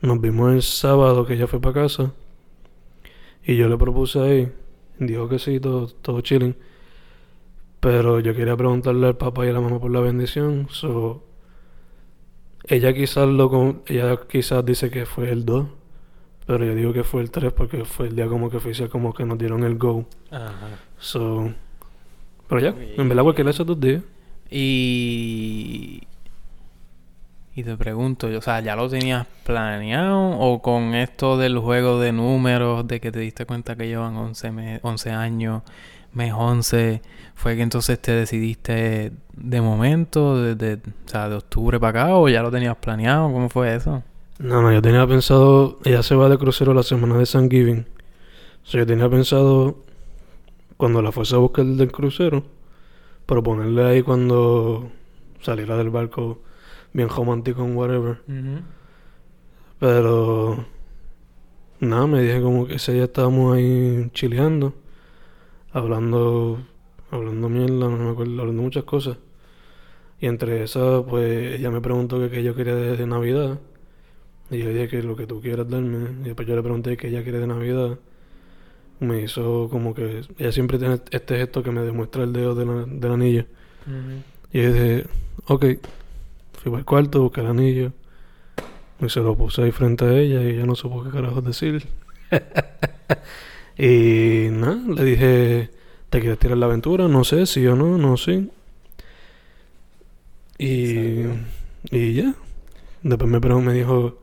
Nos 0.00 0.20
vimos 0.20 0.52
el 0.52 0.62
sábado 0.62 1.26
que 1.26 1.34
ella 1.34 1.46
fue 1.46 1.60
para 1.60 1.82
casa. 1.82 2.12
Y 3.44 3.56
yo 3.56 3.68
le 3.68 3.76
propuse 3.76 4.20
ahí. 4.20 4.52
Dijo 4.98 5.28
que 5.28 5.38
sí, 5.38 5.60
todo, 5.60 5.88
todo 5.88 6.20
chilling. 6.20 6.56
Pero 7.80 8.20
yo 8.20 8.34
quería 8.34 8.56
preguntarle 8.56 9.06
al 9.06 9.16
papá 9.16 9.46
y 9.46 9.50
a 9.50 9.52
la 9.52 9.60
mamá 9.60 9.78
por 9.78 9.90
la 9.90 10.00
bendición. 10.00 10.68
So, 10.70 11.24
ella 12.66 12.94
quizás 12.94 13.28
lo 13.28 13.50
con, 13.50 13.82
ella 13.86 14.18
quizás 14.28 14.64
dice 14.64 14.90
que 14.90 15.06
fue 15.06 15.30
el 15.30 15.44
2. 15.44 15.66
Pero 16.46 16.64
yo 16.64 16.74
digo 16.74 16.92
que 16.92 17.04
fue 17.04 17.22
el 17.22 17.30
3 17.30 17.52
porque 17.52 17.84
fue 17.84 18.08
el 18.08 18.16
día 18.16 18.26
como 18.26 18.50
que 18.50 18.58
oficial 18.58 18.88
como 18.90 19.14
que 19.14 19.24
nos 19.24 19.38
dieron 19.38 19.64
el 19.64 19.76
go. 19.78 20.06
Ajá. 20.30 20.52
So, 20.98 21.50
pero 22.48 22.60
ya, 22.60 22.74
en 22.96 23.08
verdad 23.08 23.22
cualquiera 23.22 23.48
de 23.48 23.52
esos 23.52 23.66
dos 23.66 23.80
días. 23.80 24.02
Y... 24.50 26.02
Y 27.56 27.62
te 27.62 27.76
pregunto, 27.76 28.26
o 28.26 28.40
sea, 28.40 28.58
¿ya 28.60 28.74
lo 28.74 28.88
tenías 28.88 29.26
planeado? 29.44 30.18
¿O 30.40 30.60
con 30.60 30.94
esto 30.94 31.38
del 31.38 31.56
juego 31.58 32.00
de 32.00 32.10
números, 32.12 32.86
de 32.88 33.00
que 33.00 33.12
te 33.12 33.20
diste 33.20 33.46
cuenta 33.46 33.76
que 33.76 33.86
llevan 33.86 34.16
11, 34.16 34.50
me- 34.50 34.80
11 34.82 35.10
años, 35.12 35.62
mes 36.12 36.32
11, 36.36 37.00
fue 37.36 37.54
que 37.54 37.62
entonces 37.62 38.00
te 38.02 38.10
decidiste 38.10 39.12
de 39.36 39.60
momento, 39.60 40.42
desde, 40.42 40.80
o 41.06 41.08
sea, 41.08 41.28
de 41.28 41.36
octubre 41.36 41.78
para 41.78 42.02
acá, 42.06 42.16
o 42.16 42.28
ya 42.28 42.42
lo 42.42 42.50
tenías 42.50 42.76
planeado? 42.76 43.32
¿Cómo 43.32 43.48
fue 43.48 43.72
eso? 43.76 44.02
No, 44.38 44.62
no, 44.62 44.72
yo 44.72 44.82
tenía 44.82 45.06
pensado, 45.06 45.78
ella 45.84 46.02
se 46.02 46.16
va 46.16 46.28
de 46.28 46.38
crucero 46.38 46.74
la 46.74 46.82
semana 46.82 47.16
de 47.18 47.24
Thanksgiving. 47.24 47.86
O 48.64 48.66
sea, 48.66 48.80
yo 48.80 48.86
tenía 48.86 49.08
pensado, 49.08 49.76
cuando 50.76 51.02
la 51.02 51.12
fuese 51.12 51.36
a 51.36 51.38
buscar 51.38 51.64
del 51.64 51.92
crucero, 51.92 52.44
proponerle 53.26 53.84
ahí 53.84 54.02
cuando 54.02 54.90
saliera 55.40 55.76
del 55.76 55.90
barco 55.90 56.40
bien 56.92 57.08
romántico 57.08 57.64
en 57.64 57.76
whatever. 57.76 58.18
Pero, 59.78 60.64
nada, 61.80 62.06
me 62.08 62.22
dije 62.22 62.42
como 62.42 62.66
que 62.66 62.74
ese 62.74 62.92
día 62.92 63.04
estábamos 63.04 63.56
ahí 63.56 64.10
chileando, 64.12 64.74
hablando, 65.72 66.58
hablando 67.10 67.48
mierda, 67.48 67.88
no 67.88 67.96
me 67.98 68.10
acuerdo, 68.10 68.40
hablando 68.40 68.62
muchas 68.62 68.84
cosas. 68.84 69.16
Y 70.20 70.26
entre 70.26 70.64
esas, 70.64 71.04
pues 71.04 71.54
ella 71.58 71.70
me 71.70 71.80
preguntó 71.80 72.18
que 72.18 72.30
qué 72.30 72.42
yo 72.42 72.54
quería 72.56 72.74
de, 72.74 72.96
de 72.96 73.06
Navidad. 73.06 73.60
Y 74.50 74.58
yo 74.58 74.66
le 74.66 74.72
dije 74.74 74.88
que 74.88 75.02
lo 75.02 75.16
que 75.16 75.26
tú 75.26 75.40
quieras 75.40 75.68
darme. 75.68 76.10
Y 76.20 76.24
después 76.24 76.46
yo 76.46 76.54
le 76.56 76.62
pregunté 76.62 76.96
qué 76.96 77.08
ella 77.08 77.22
quiere 77.22 77.38
de 77.38 77.46
Navidad. 77.46 77.98
Me 79.00 79.22
hizo 79.22 79.68
como 79.70 79.94
que. 79.94 80.22
Ella 80.38 80.52
siempre 80.52 80.78
tiene 80.78 81.00
este 81.10 81.36
gesto 81.36 81.62
que 81.62 81.70
me 81.70 81.80
demuestra 81.82 82.24
el 82.24 82.32
dedo 82.32 82.54
de 82.54 82.66
la- 82.66 82.84
del 82.86 83.12
anillo. 83.12 83.46
Y 84.52 84.62
yo 84.62 84.72
dije, 84.72 85.06
ok. 85.46 85.64
Fui 86.62 86.70
para 86.70 86.78
el 86.78 86.84
cuarto, 86.84 87.22
busqué 87.22 87.40
el 87.40 87.46
anillo. 87.48 87.92
Y 89.00 89.08
se 89.08 89.20
lo 89.20 89.36
puse 89.36 89.62
ahí 89.62 89.72
frente 89.72 90.04
a 90.04 90.12
ella 90.18 90.42
y 90.42 90.48
ella 90.54 90.66
no 90.66 90.74
supo 90.76 91.02
qué 91.02 91.10
carajos 91.10 91.44
decir. 91.44 91.86
y 93.78 94.48
nada, 94.50 94.78
le 94.94 95.04
dije, 95.04 95.70
¿te 96.10 96.20
quieres 96.20 96.38
tirar 96.38 96.56
la 96.58 96.66
aventura? 96.66 97.08
No 97.08 97.24
sé, 97.24 97.46
sí 97.46 97.66
o 97.66 97.74
no, 97.76 97.98
no 97.98 98.16
sé. 98.16 98.46
Y, 100.58 101.24
y 101.90 102.14
ya. 102.14 102.34
Después 103.02 103.30
me, 103.30 103.40
me 103.40 103.72
dijo 103.74 104.18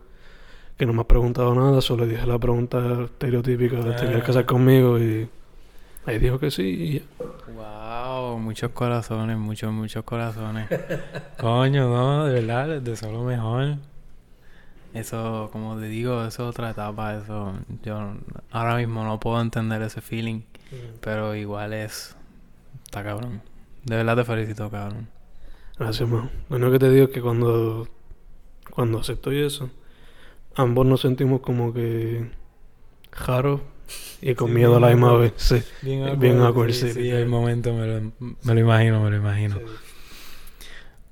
que 0.81 0.87
no 0.87 0.93
me 0.93 1.01
ha 1.01 1.07
preguntado 1.07 1.53
nada, 1.53 1.79
solo 1.79 2.05
le 2.05 2.13
dije 2.13 2.25
la 2.25 2.39
pregunta 2.39 3.03
estereotípica 3.03 3.77
de 3.81 3.93
¿te 3.93 3.99
quieres 4.07 4.23
casar 4.23 4.47
conmigo? 4.47 4.97
Y 4.97 5.29
ahí 6.07 6.17
dijo 6.17 6.39
que 6.39 6.49
sí. 6.49 6.63
Y 6.63 6.93
ya. 6.93 7.05
Wow, 7.53 8.39
muchos 8.39 8.71
corazones, 8.71 9.37
muchos, 9.37 9.71
muchos 9.71 10.03
corazones. 10.03 10.67
Coño, 11.39 11.87
no, 11.87 12.25
de 12.25 12.33
verdad, 12.33 12.81
de 12.81 12.95
solo 12.95 13.21
mejor. 13.21 13.75
Eso, 14.95 15.49
como 15.51 15.77
te 15.77 15.85
digo, 15.85 16.25
eso 16.25 16.45
es 16.45 16.49
otra 16.49 16.71
etapa, 16.71 17.13
eso 17.13 17.53
yo 17.83 18.15
ahora 18.49 18.77
mismo 18.77 19.03
no 19.03 19.19
puedo 19.19 19.39
entender 19.39 19.83
ese 19.83 20.01
feeling, 20.01 20.41
pero 20.99 21.35
igual 21.35 21.73
es 21.73 22.15
está 22.85 23.03
cabrón. 23.03 23.43
De 23.85 23.97
verdad 23.97 24.15
te 24.15 24.23
felicito, 24.23 24.67
cabrón. 24.71 25.09
Gracias, 25.77 26.09
man. 26.09 26.31
Lo 26.49 26.55
único 26.55 26.71
que 26.71 26.79
te 26.79 26.89
digo 26.89 27.05
es 27.05 27.11
que 27.11 27.21
cuando, 27.21 27.87
cuando 28.71 28.97
acepto 28.97 29.29
eso, 29.29 29.69
ambos 30.55 30.85
nos 30.85 31.01
sentimos 31.01 31.41
como 31.41 31.73
que 31.73 32.29
raros 33.25 33.61
y 34.21 34.35
con 34.35 34.49
Sí, 34.49 34.53
miedo 34.55 34.77
a 34.77 34.79
la 34.79 34.87
misma 34.89 35.09
awkward. 35.11 35.31
vez. 35.31 35.33
Sí. 35.37 35.61
Bien 35.81 36.19
Bien 36.19 36.39
awkward, 36.41 36.71
sí, 36.71 37.09
el 37.09 37.27
momento 37.27 37.73
me 37.73 37.87
lo, 37.87 38.11
me 38.19 38.53
lo 38.53 38.59
imagino, 38.59 39.03
me 39.03 39.09
lo 39.09 39.17
imagino. 39.17 39.57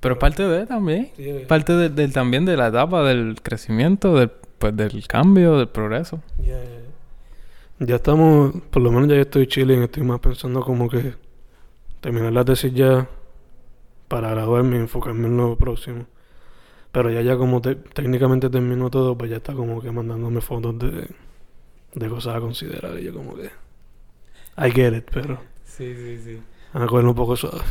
Pero 0.00 0.18
parte 0.18 0.42
de 0.44 0.66
también, 0.66 1.10
parte 1.46 1.74
de- 1.74 2.08
también 2.08 2.46
de 2.46 2.56
la 2.56 2.68
etapa 2.68 3.02
del 3.04 3.36
crecimiento, 3.42 4.14
del 4.16 4.30
pues 4.58 4.76
del 4.76 5.06
cambio, 5.06 5.56
del 5.58 5.68
progreso. 5.68 6.20
Ya 7.78 7.96
estamos, 7.96 8.54
por 8.70 8.82
lo 8.82 8.90
menos 8.92 9.08
ya 9.08 9.14
yo 9.16 9.22
estoy 9.22 9.46
chilling, 9.46 9.82
estoy 9.82 10.02
más 10.02 10.20
pensando 10.20 10.60
como 10.62 10.88
que 10.88 11.14
terminar 12.02 12.30
la 12.32 12.44
tesis 12.44 12.72
ya 12.74 13.08
para 14.08 14.30
graduarme 14.30 14.76
y 14.76 14.80
enfocarme 14.80 15.28
en 15.28 15.36
lo 15.38 15.56
próximo. 15.56 16.04
Pero 16.92 17.10
ya 17.10 17.20
ya 17.22 17.36
como 17.36 17.60
te- 17.60 17.76
técnicamente 17.76 18.50
terminó 18.50 18.90
todo, 18.90 19.16
pues 19.16 19.30
ya 19.30 19.36
está 19.38 19.54
como 19.54 19.80
que 19.80 19.90
mandándome 19.92 20.40
fotos 20.40 20.78
de, 20.78 21.08
de 21.94 22.08
cosas 22.08 22.36
a 22.36 22.40
considerar 22.40 22.98
y 22.98 23.04
yo 23.04 23.14
como 23.14 23.34
que 23.36 23.50
I 24.58 24.70
get 24.72 24.94
it, 24.96 25.08
pero 25.12 25.38
Sí, 25.64 25.94
sí, 25.94 26.18
sí. 26.22 26.42
a 26.74 26.78
un 26.84 27.14
poco 27.14 27.36
suave. 27.36 27.62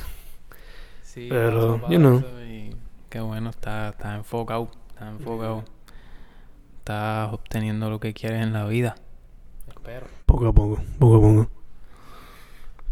Sí, 1.03 1.27
Pero, 1.29 1.81
you 1.89 1.97
know. 1.97 2.23
y 2.47 2.75
qué 3.09 3.19
bueno, 3.19 3.49
está, 3.49 3.89
está 3.89 4.15
enfocado, 4.15 4.69
está 4.89 5.09
enfocado. 5.09 5.63
Estás 6.79 7.33
obteniendo 7.33 7.89
lo 7.89 7.99
que 7.99 8.13
quieres 8.13 8.41
en 8.43 8.53
la 8.53 8.65
vida. 8.65 8.95
Espero. 9.67 10.07
Poco 10.25 10.47
a 10.47 10.53
poco, 10.53 10.81
poco 10.97 11.17
a 11.17 11.19
poco. 11.21 11.51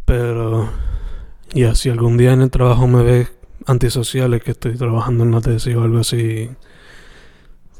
Pero, 0.05 0.69
ya, 1.53 1.75
si 1.75 1.89
algún 1.89 2.17
día 2.17 2.33
en 2.33 2.41
el 2.41 2.51
trabajo 2.51 2.87
me 2.87 3.03
ves 3.03 3.36
antisociales 3.65 4.43
que 4.43 4.51
estoy 4.51 4.77
trabajando 4.77 5.23
en 5.23 5.31
la 5.31 5.41
tesis 5.41 5.75
o 5.75 5.83
algo 5.83 5.99
así, 5.99 6.49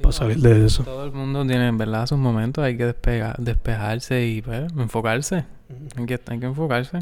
para 0.02 0.12
salir 0.12 0.38
de 0.38 0.66
eso. 0.66 0.84
Todo 0.84 1.06
el 1.06 1.12
mundo 1.12 1.46
tiene, 1.46 1.68
en 1.68 1.78
verdad, 1.78 2.08
sus 2.08 2.18
momentos. 2.18 2.64
Hay 2.64 2.78
que 2.78 2.86
despegar, 2.86 3.38
despejarse 3.38 4.26
y 4.26 4.42
pues, 4.42 4.72
enfocarse. 4.78 5.46
Hay 5.96 6.06
que, 6.06 6.20
hay 6.28 6.40
que 6.40 6.46
enfocarse. 6.46 7.00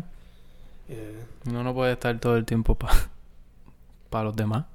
Uno 1.48 1.64
no 1.64 1.74
puede 1.74 1.94
estar 1.94 2.20
todo 2.20 2.38
el 2.38 2.46
tiempo 2.46 2.76
para 2.76 4.24
los 4.24 4.36
demás. 4.36 4.66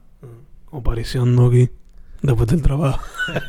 O 0.71 0.83
pariciando 0.83 1.47
aquí, 1.47 1.69
después 2.23 2.49
del 2.49 2.63
trabajo. 2.63 3.01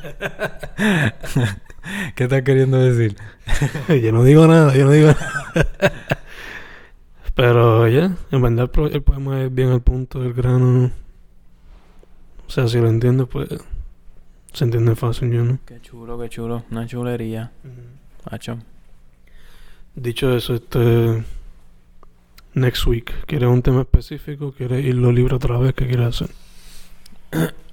¿Qué 2.16 2.24
estás 2.24 2.42
queriendo 2.44 2.78
decir? 2.78 3.16
yo 4.02 4.12
no 4.12 4.24
digo 4.24 4.48
nada, 4.48 4.76
yo 4.76 4.86
no 4.86 4.92
digo 4.92 5.08
nada. 5.08 6.21
Pero 7.36 7.88
ya, 7.88 8.16
en 8.32 8.42
verdad 8.42 8.70
el, 8.92 9.02
poema 9.02 9.44
es 9.44 9.54
bien 9.54 9.70
al 9.70 9.82
punto, 9.82 10.24
el 10.24 10.34
grano. 10.34 10.92
O 12.48 12.50
sea, 12.50 12.68
si 12.68 12.80
lo 12.80 12.90
entiendes, 12.90 13.28
pues 13.28 13.50
se 14.52 14.66
entiende 14.66 14.96
fácil, 14.96 15.32
yo 15.32 15.44
no. 15.44 15.60
Qué 15.66 15.80
chulo, 15.82 16.20
qué 16.20 16.30
chulo. 16.30 16.64
Una 16.72 16.86
chulería. 16.86 17.52
Hacho. 18.26 18.58
Dicho 19.96 20.36
eso, 20.36 20.56
este. 20.56 21.24
Next 22.54 22.86
week, 22.86 23.14
¿quieres 23.28 23.48
un 23.48 23.62
tema 23.62 23.82
específico? 23.82 24.52
¿Quieres 24.52 24.84
irlo 24.84 25.10
libre 25.14 25.36
otra 25.36 25.58
vez? 25.58 25.74
¿Qué 25.74 25.88
quieres 25.88 26.22
hacer? 26.22 26.30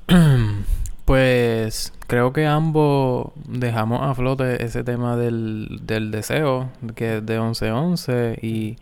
Pues 1.05 1.95
creo 2.07 2.35
que 2.35 2.45
ambos 2.45 3.33
dejamos 3.47 4.03
a 4.03 4.15
flote 4.15 4.63
ese 4.63 4.85
tema 4.85 5.17
del, 5.17 5.81
del 5.81 6.11
deseo, 6.11 6.71
que 6.97 7.17
es 7.17 7.25
de 7.25 7.41
11-11 7.41 8.39
y 8.43 8.77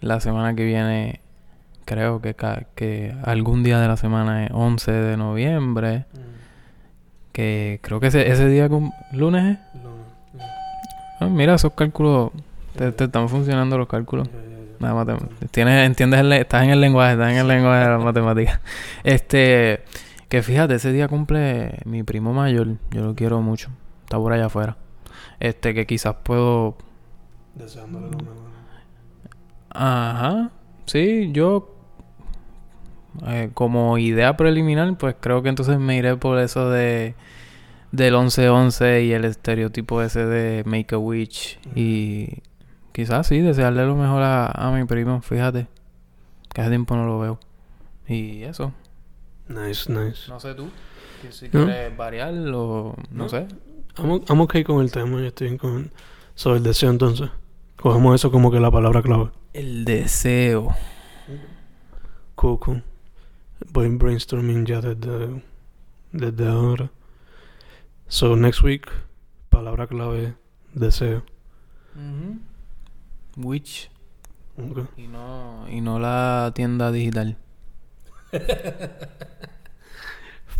la 0.00 0.20
semana 0.20 0.54
que 0.54 0.64
viene 0.64 1.20
creo 1.86 2.20
que, 2.20 2.34
que 2.74 3.14
algún 3.24 3.62
día 3.62 3.80
de 3.80 3.88
la 3.88 3.96
semana 3.96 4.44
es 4.44 4.50
11 4.52 4.92
de 4.92 5.16
noviembre. 5.16 6.04
Mm. 6.12 6.36
Que 7.32 7.80
creo 7.82 8.00
que 8.00 8.08
ese, 8.08 8.30
ese 8.30 8.48
día, 8.48 8.68
¿lunes 9.12 9.58
es? 9.58 9.80
Ah, 11.20 11.26
mira, 11.26 11.54
esos 11.54 11.72
cálculos, 11.72 12.30
te, 12.76 12.88
están 12.88 13.28
funcionando 13.28 13.78
los 13.78 13.88
cálculos. 13.88 14.28
Nada 14.78 15.18
tienes, 15.50 15.86
entiendes, 15.86 16.20
estás 16.38 16.64
en 16.64 16.70
el 16.70 16.80
lenguaje, 16.80 17.12
estás 17.12 17.32
en 17.32 17.38
el 17.38 17.48
lenguaje 17.48 17.84
de 17.84 17.90
la 17.90 17.98
matemática. 18.04 18.60
Este, 19.04 19.82
que 20.28 20.42
fíjate, 20.42 20.74
ese 20.74 20.92
día 20.92 21.08
cumple 21.08 21.78
mi 21.86 22.02
primo 22.02 22.34
mayor, 22.34 22.76
yo 22.90 23.02
lo 23.02 23.14
quiero 23.14 23.40
mucho, 23.40 23.70
está 24.04 24.18
por 24.18 24.32
allá 24.32 24.46
afuera. 24.46 24.76
Este, 25.40 25.72
que 25.72 25.86
quizás 25.86 26.16
puedo... 26.22 26.76
Deseándole 27.54 28.10
lo 28.10 28.18
mejor. 28.18 28.45
Ajá, 29.78 30.50
sí, 30.86 31.30
yo 31.32 31.76
eh, 33.26 33.50
como 33.54 33.98
idea 33.98 34.36
preliminar, 34.36 34.96
pues 34.98 35.16
creo 35.20 35.42
que 35.42 35.48
entonces 35.48 35.78
me 35.78 35.96
iré 35.96 36.16
por 36.16 36.38
eso 36.38 36.70
de 36.70 37.14
del 37.92 38.14
11-11 38.14 39.06
y 39.06 39.12
el 39.12 39.24
estereotipo 39.24 40.02
ese 40.02 40.26
de 40.26 40.64
Make 40.64 40.94
a 40.94 40.98
Witch. 40.98 41.58
Y 41.74 42.42
quizás 42.92 43.26
sí, 43.26 43.40
desearle 43.40 43.86
lo 43.86 43.96
mejor 43.96 44.22
a, 44.22 44.72
mi 44.74 44.84
primo, 44.84 45.20
fíjate. 45.22 45.66
Que 46.52 46.60
hace 46.60 46.70
tiempo 46.70 46.96
no 46.96 47.06
lo 47.06 47.18
veo. 47.18 47.38
Y 48.06 48.42
eso. 48.42 48.72
Nice, 49.48 49.90
nice. 49.92 50.28
No 50.28 50.40
sé 50.40 50.54
tú. 50.54 50.68
Si 51.30 51.48
quieres 51.48 51.96
variar 51.96 52.34
o 52.54 52.94
no, 53.10 53.28
sé. 53.28 53.46
Vamos, 53.96 54.22
vamos 54.28 54.48
a 54.52 54.58
ir 54.58 54.66
con 54.66 54.82
el 54.82 54.90
tema. 54.90 55.18
Yo 55.20 55.26
estoy 55.26 55.56
con. 55.56 55.90
Sobre 56.34 56.58
el 56.58 56.64
deseo 56.64 56.90
entonces. 56.90 57.30
Cogemos 57.76 58.14
eso 58.14 58.30
como 58.30 58.50
que 58.50 58.58
la 58.60 58.70
palabra 58.70 59.02
clave. 59.02 59.30
El 59.52 59.84
deseo. 59.84 60.74
Cool, 62.34 62.82
Voy 63.72 63.88
brainstorming 63.88 64.66
ya 64.66 64.80
desde, 64.80 65.42
desde 66.12 66.48
ahora. 66.48 66.90
So, 68.08 68.36
next 68.36 68.62
week, 68.62 68.88
palabra 69.48 69.86
clave, 69.86 70.34
deseo. 70.74 71.24
Which. 73.36 73.90
Y, 74.96 75.06
no, 75.08 75.66
y 75.68 75.80
no 75.80 75.98
la 75.98 76.52
tienda 76.54 76.92
digital. 76.92 77.36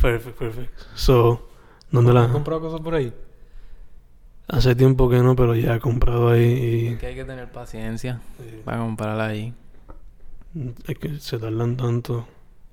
perfect, 0.01 0.39
perfect. 0.39 0.73
So, 0.95 1.49
¿dónde 1.91 2.13
la...? 2.13 2.25
¿Has 2.25 2.31
comprado 2.31 2.61
cosas 2.61 2.81
por 2.81 2.95
ahí? 2.95 3.13
Hace 4.49 4.77
tiempo 4.77 5.09
que 5.09 5.19
no, 5.19 5.35
pero 5.35 5.57
ya 5.57 5.75
he 5.75 5.81
comprado 5.81 6.29
ahí 6.29 6.45
y... 6.45 6.87
Es 6.89 6.99
que 6.99 7.07
hay 7.07 7.15
que 7.17 7.25
tener 7.25 7.51
paciencia 7.51 8.21
para 8.65 8.79
comprarla 8.79 9.27
ahí. 9.27 9.55
Es 10.87 10.99
que 10.99 11.19
se 11.19 11.39
tardan 11.39 11.77
tanto. 11.77 12.29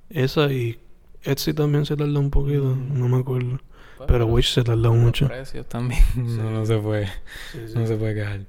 Esa 0.10 0.52
y 0.52 0.80
Etsy 1.24 1.54
también 1.54 1.86
se 1.86 1.98
tarda 1.98 2.20
un 2.20 2.30
poquito, 2.30 2.76
no 2.76 3.08
me 3.08 3.18
acuerdo. 3.18 3.60
Pues, 3.98 4.08
pero 4.08 4.28
Wish 4.28 4.54
se 4.54 4.64
tarda 4.64 4.92
mucho. 4.92 5.28
Precios 5.28 5.68
también. 5.68 6.04
no, 6.16 6.52
no 6.52 6.66
se 6.66 6.78
puede. 6.78 7.10
No 7.74 7.88
se 7.88 7.96
puede 7.96 8.16
quejar. 8.16 8.42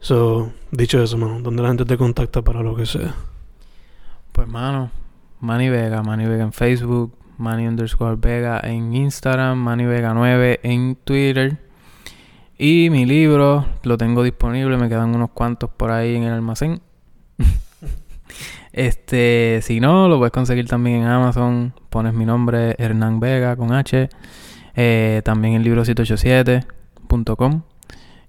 So, 0.00 0.52
dicho 0.70 1.02
eso, 1.02 1.18
mano, 1.18 1.40
¿dónde 1.40 1.62
la 1.62 1.68
gente 1.68 1.84
te 1.84 1.96
contacta 1.96 2.42
para 2.42 2.62
lo 2.62 2.76
que 2.76 2.86
sea? 2.86 3.14
Pues, 4.32 4.46
mano, 4.46 4.90
Manny 5.40 5.68
Vega, 5.68 6.02
Manny 6.02 6.26
Vega 6.26 6.44
en 6.44 6.52
Facebook, 6.52 7.12
Manny 7.38 7.66
underscore 7.66 8.16
Vega 8.16 8.60
en 8.62 8.94
Instagram, 8.94 9.56
Manny 9.58 9.86
Vega 9.86 10.12
9 10.12 10.60
en 10.62 10.96
Twitter. 10.96 11.58
Y 12.58 12.90
mi 12.90 13.06
libro 13.06 13.66
lo 13.84 13.96
tengo 13.96 14.22
disponible, 14.22 14.76
me 14.76 14.88
quedan 14.88 15.14
unos 15.14 15.30
cuantos 15.30 15.70
por 15.70 15.90
ahí 15.90 16.16
en 16.16 16.24
el 16.24 16.32
almacén. 16.32 16.80
Este, 18.70 19.60
si 19.62 19.80
no, 19.80 20.06
lo 20.08 20.18
puedes 20.18 20.30
conseguir 20.30 20.68
también 20.68 21.02
en 21.02 21.08
Amazon. 21.08 21.72
Pones 21.88 22.14
mi 22.14 22.24
nombre, 22.24 22.76
Hernán 22.78 23.18
Vega, 23.18 23.56
con 23.56 23.72
H. 23.72 24.08
Eh, 24.76 25.22
también 25.24 25.54
en 25.54 25.64
libro787.com. 25.64 27.62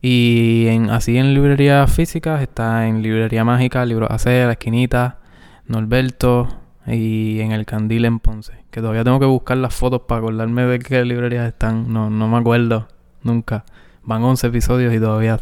Y 0.01 0.65
en, 0.67 0.89
así 0.89 1.17
en 1.17 1.33
librerías 1.33 1.93
físicas 1.93 2.41
está 2.41 2.87
en 2.87 3.03
Librería 3.03 3.43
Mágica, 3.43 3.85
Libro 3.85 4.11
AC, 4.11 4.25
La 4.25 4.53
Esquinita, 4.53 5.19
Norberto 5.67 6.47
y 6.87 7.41
en 7.41 7.51
El 7.51 7.65
Candil 7.65 8.05
en 8.05 8.19
Ponce. 8.19 8.53
Que 8.79 8.83
todavía 8.83 9.03
tengo 9.03 9.19
que 9.19 9.25
buscar 9.25 9.57
las 9.57 9.75
fotos 9.75 10.03
para 10.07 10.19
acordarme 10.19 10.63
de 10.63 10.79
qué 10.79 11.03
librerías 11.03 11.45
están. 11.45 11.91
No, 11.91 12.09
no 12.09 12.29
me 12.29 12.37
acuerdo 12.37 12.87
nunca. 13.23 13.65
Van 14.03 14.23
11 14.23 14.47
episodios 14.47 14.93
y 14.93 14.99
todavía... 14.99 15.37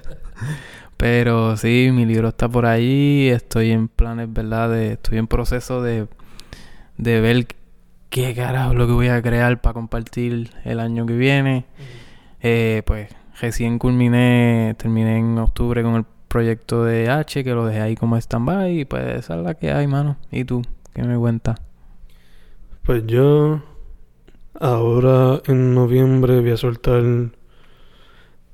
Pero 0.98 1.56
sí, 1.56 1.88
mi 1.90 2.04
libro 2.04 2.28
está 2.28 2.46
por 2.46 2.66
ahí. 2.66 3.28
Estoy 3.28 3.70
en 3.70 3.88
planes, 3.88 4.30
¿verdad? 4.30 4.68
De, 4.68 4.92
estoy 4.92 5.16
en 5.16 5.26
proceso 5.26 5.82
de, 5.82 6.06
de 6.98 7.20
ver 7.22 7.46
qué 8.10 8.34
carajo 8.34 8.72
es 8.72 8.76
lo 8.76 8.86
que 8.88 8.92
voy 8.92 9.08
a 9.08 9.22
crear 9.22 9.62
para 9.62 9.72
compartir 9.72 10.50
el 10.64 10.80
año 10.80 11.06
que 11.06 11.14
viene. 11.14 11.64
Eh, 12.42 12.82
pues 12.84 13.08
recién 13.40 13.78
culminé, 13.78 14.74
terminé 14.76 15.16
en 15.16 15.38
octubre 15.38 15.82
con 15.82 15.94
el 15.94 16.04
proyecto 16.28 16.84
de 16.84 17.08
H, 17.08 17.42
que 17.42 17.54
lo 17.54 17.64
dejé 17.64 17.80
ahí 17.80 17.94
como 17.94 18.18
stand-by. 18.18 18.80
Y 18.80 18.84
pues 18.84 19.02
esa 19.16 19.36
es 19.36 19.42
la 19.42 19.54
que 19.54 19.72
hay, 19.72 19.86
mano. 19.86 20.18
¿Y 20.30 20.44
tú? 20.44 20.60
¿Qué 20.92 21.02
me 21.04 21.16
cuentas? 21.16 21.58
Pues 22.84 23.06
yo 23.06 23.62
ahora 24.60 25.40
en 25.46 25.74
noviembre 25.74 26.40
voy 26.40 26.50
a 26.50 26.56
soltar 26.58 27.02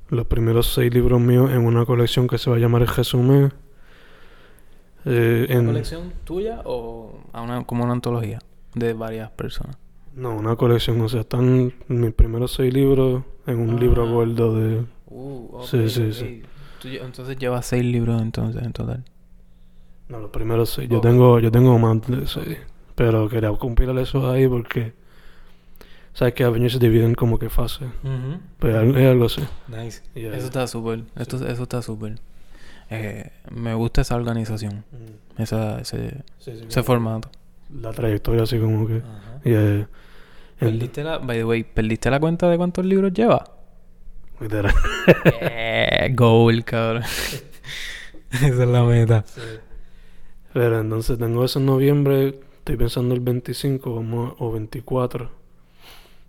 los 0.08 0.26
primeros 0.26 0.72
seis 0.72 0.94
libros 0.94 1.20
míos 1.20 1.50
en 1.50 1.66
una 1.66 1.84
colección 1.84 2.28
que 2.28 2.38
se 2.38 2.48
va 2.48 2.56
a 2.56 2.58
llamar 2.60 2.82
El 2.82 2.88
Jesumé. 2.88 3.50
Eh, 5.04 5.48
¿Una 5.50 5.66
colección 5.66 6.12
tuya 6.22 6.62
o 6.64 7.20
como 7.66 7.82
una 7.82 7.92
antología 7.92 8.38
de 8.74 8.92
varias 8.92 9.30
personas? 9.30 9.76
No, 10.14 10.36
una 10.36 10.54
colección, 10.54 11.00
o 11.00 11.08
sea, 11.08 11.20
están 11.20 11.72
mis 11.88 12.12
primeros 12.12 12.52
seis 12.52 12.72
libros 12.72 13.24
en 13.48 13.58
un 13.58 13.80
libro 13.80 14.04
ah. 14.04 14.12
gordo 14.12 14.54
de... 14.54 14.84
Uh, 15.08 15.62
sí, 15.64 15.88
sí, 15.88 16.12
sí. 16.12 16.42
entonces 16.84 17.36
llevas 17.36 17.66
seis 17.66 17.84
libros 17.84 18.22
entonces 18.22 18.62
en 18.62 18.72
total. 18.72 19.04
No, 20.08 20.20
los 20.20 20.30
primeros 20.30 20.70
seis. 20.70 20.88
Yo 20.88 21.00
tengo, 21.00 21.40
yo 21.40 21.50
tengo 21.50 21.76
más 21.80 22.00
de 22.06 22.28
seis. 22.28 22.58
Pero 23.00 23.30
quería 23.30 23.50
compilar 23.52 23.96
eso 23.96 24.30
ahí 24.30 24.46
porque 24.46 24.92
sabes 26.12 26.34
que 26.34 26.44
Avengers 26.44 26.74
se 26.74 26.78
dividen 26.78 27.14
como 27.14 27.38
que 27.38 27.48
fases. 27.48 27.88
Pues 28.58 28.74
es 28.74 29.06
algo 29.06 29.24
así. 29.24 29.40
Nice. 29.68 30.02
Eso 30.14 30.44
está 30.44 30.66
súper. 30.66 31.04
Eso 31.16 31.62
está 31.62 31.80
súper. 31.80 32.18
Eh, 32.90 33.30
me 33.52 33.72
gusta 33.72 34.02
esa 34.02 34.16
organización. 34.16 34.84
Esa, 35.38 35.80
ese, 35.80 36.24
ese 36.44 36.82
formato. 36.82 37.30
La 37.74 37.90
trayectoria 37.90 38.42
así 38.42 38.58
como 38.58 38.86
que. 38.86 39.00
¿Perdiste 40.58 41.02
la, 41.02 41.16
by 41.16 41.38
the 41.38 41.44
way, 41.46 41.64
¿perdiste 41.64 42.10
la 42.10 42.20
cuenta 42.20 42.50
de 42.50 42.58
cuántos 42.58 42.84
libros 42.84 43.14
lleva? 43.14 43.50
Literal. 44.40 44.74
eh, 45.40 46.12
goal, 46.14 46.66
cabrón. 46.66 47.04
Esa 48.30 48.46
es 48.46 48.58
la 48.58 48.82
meta. 48.84 49.24
Pero 50.52 50.82
entonces 50.82 51.18
tengo 51.18 51.46
eso 51.46 51.60
en 51.60 51.64
noviembre. 51.64 52.40
Estoy 52.70 52.84
pensando 52.84 53.16
el 53.16 53.20
25 53.20 54.36
o 54.38 54.52
24 54.52 55.28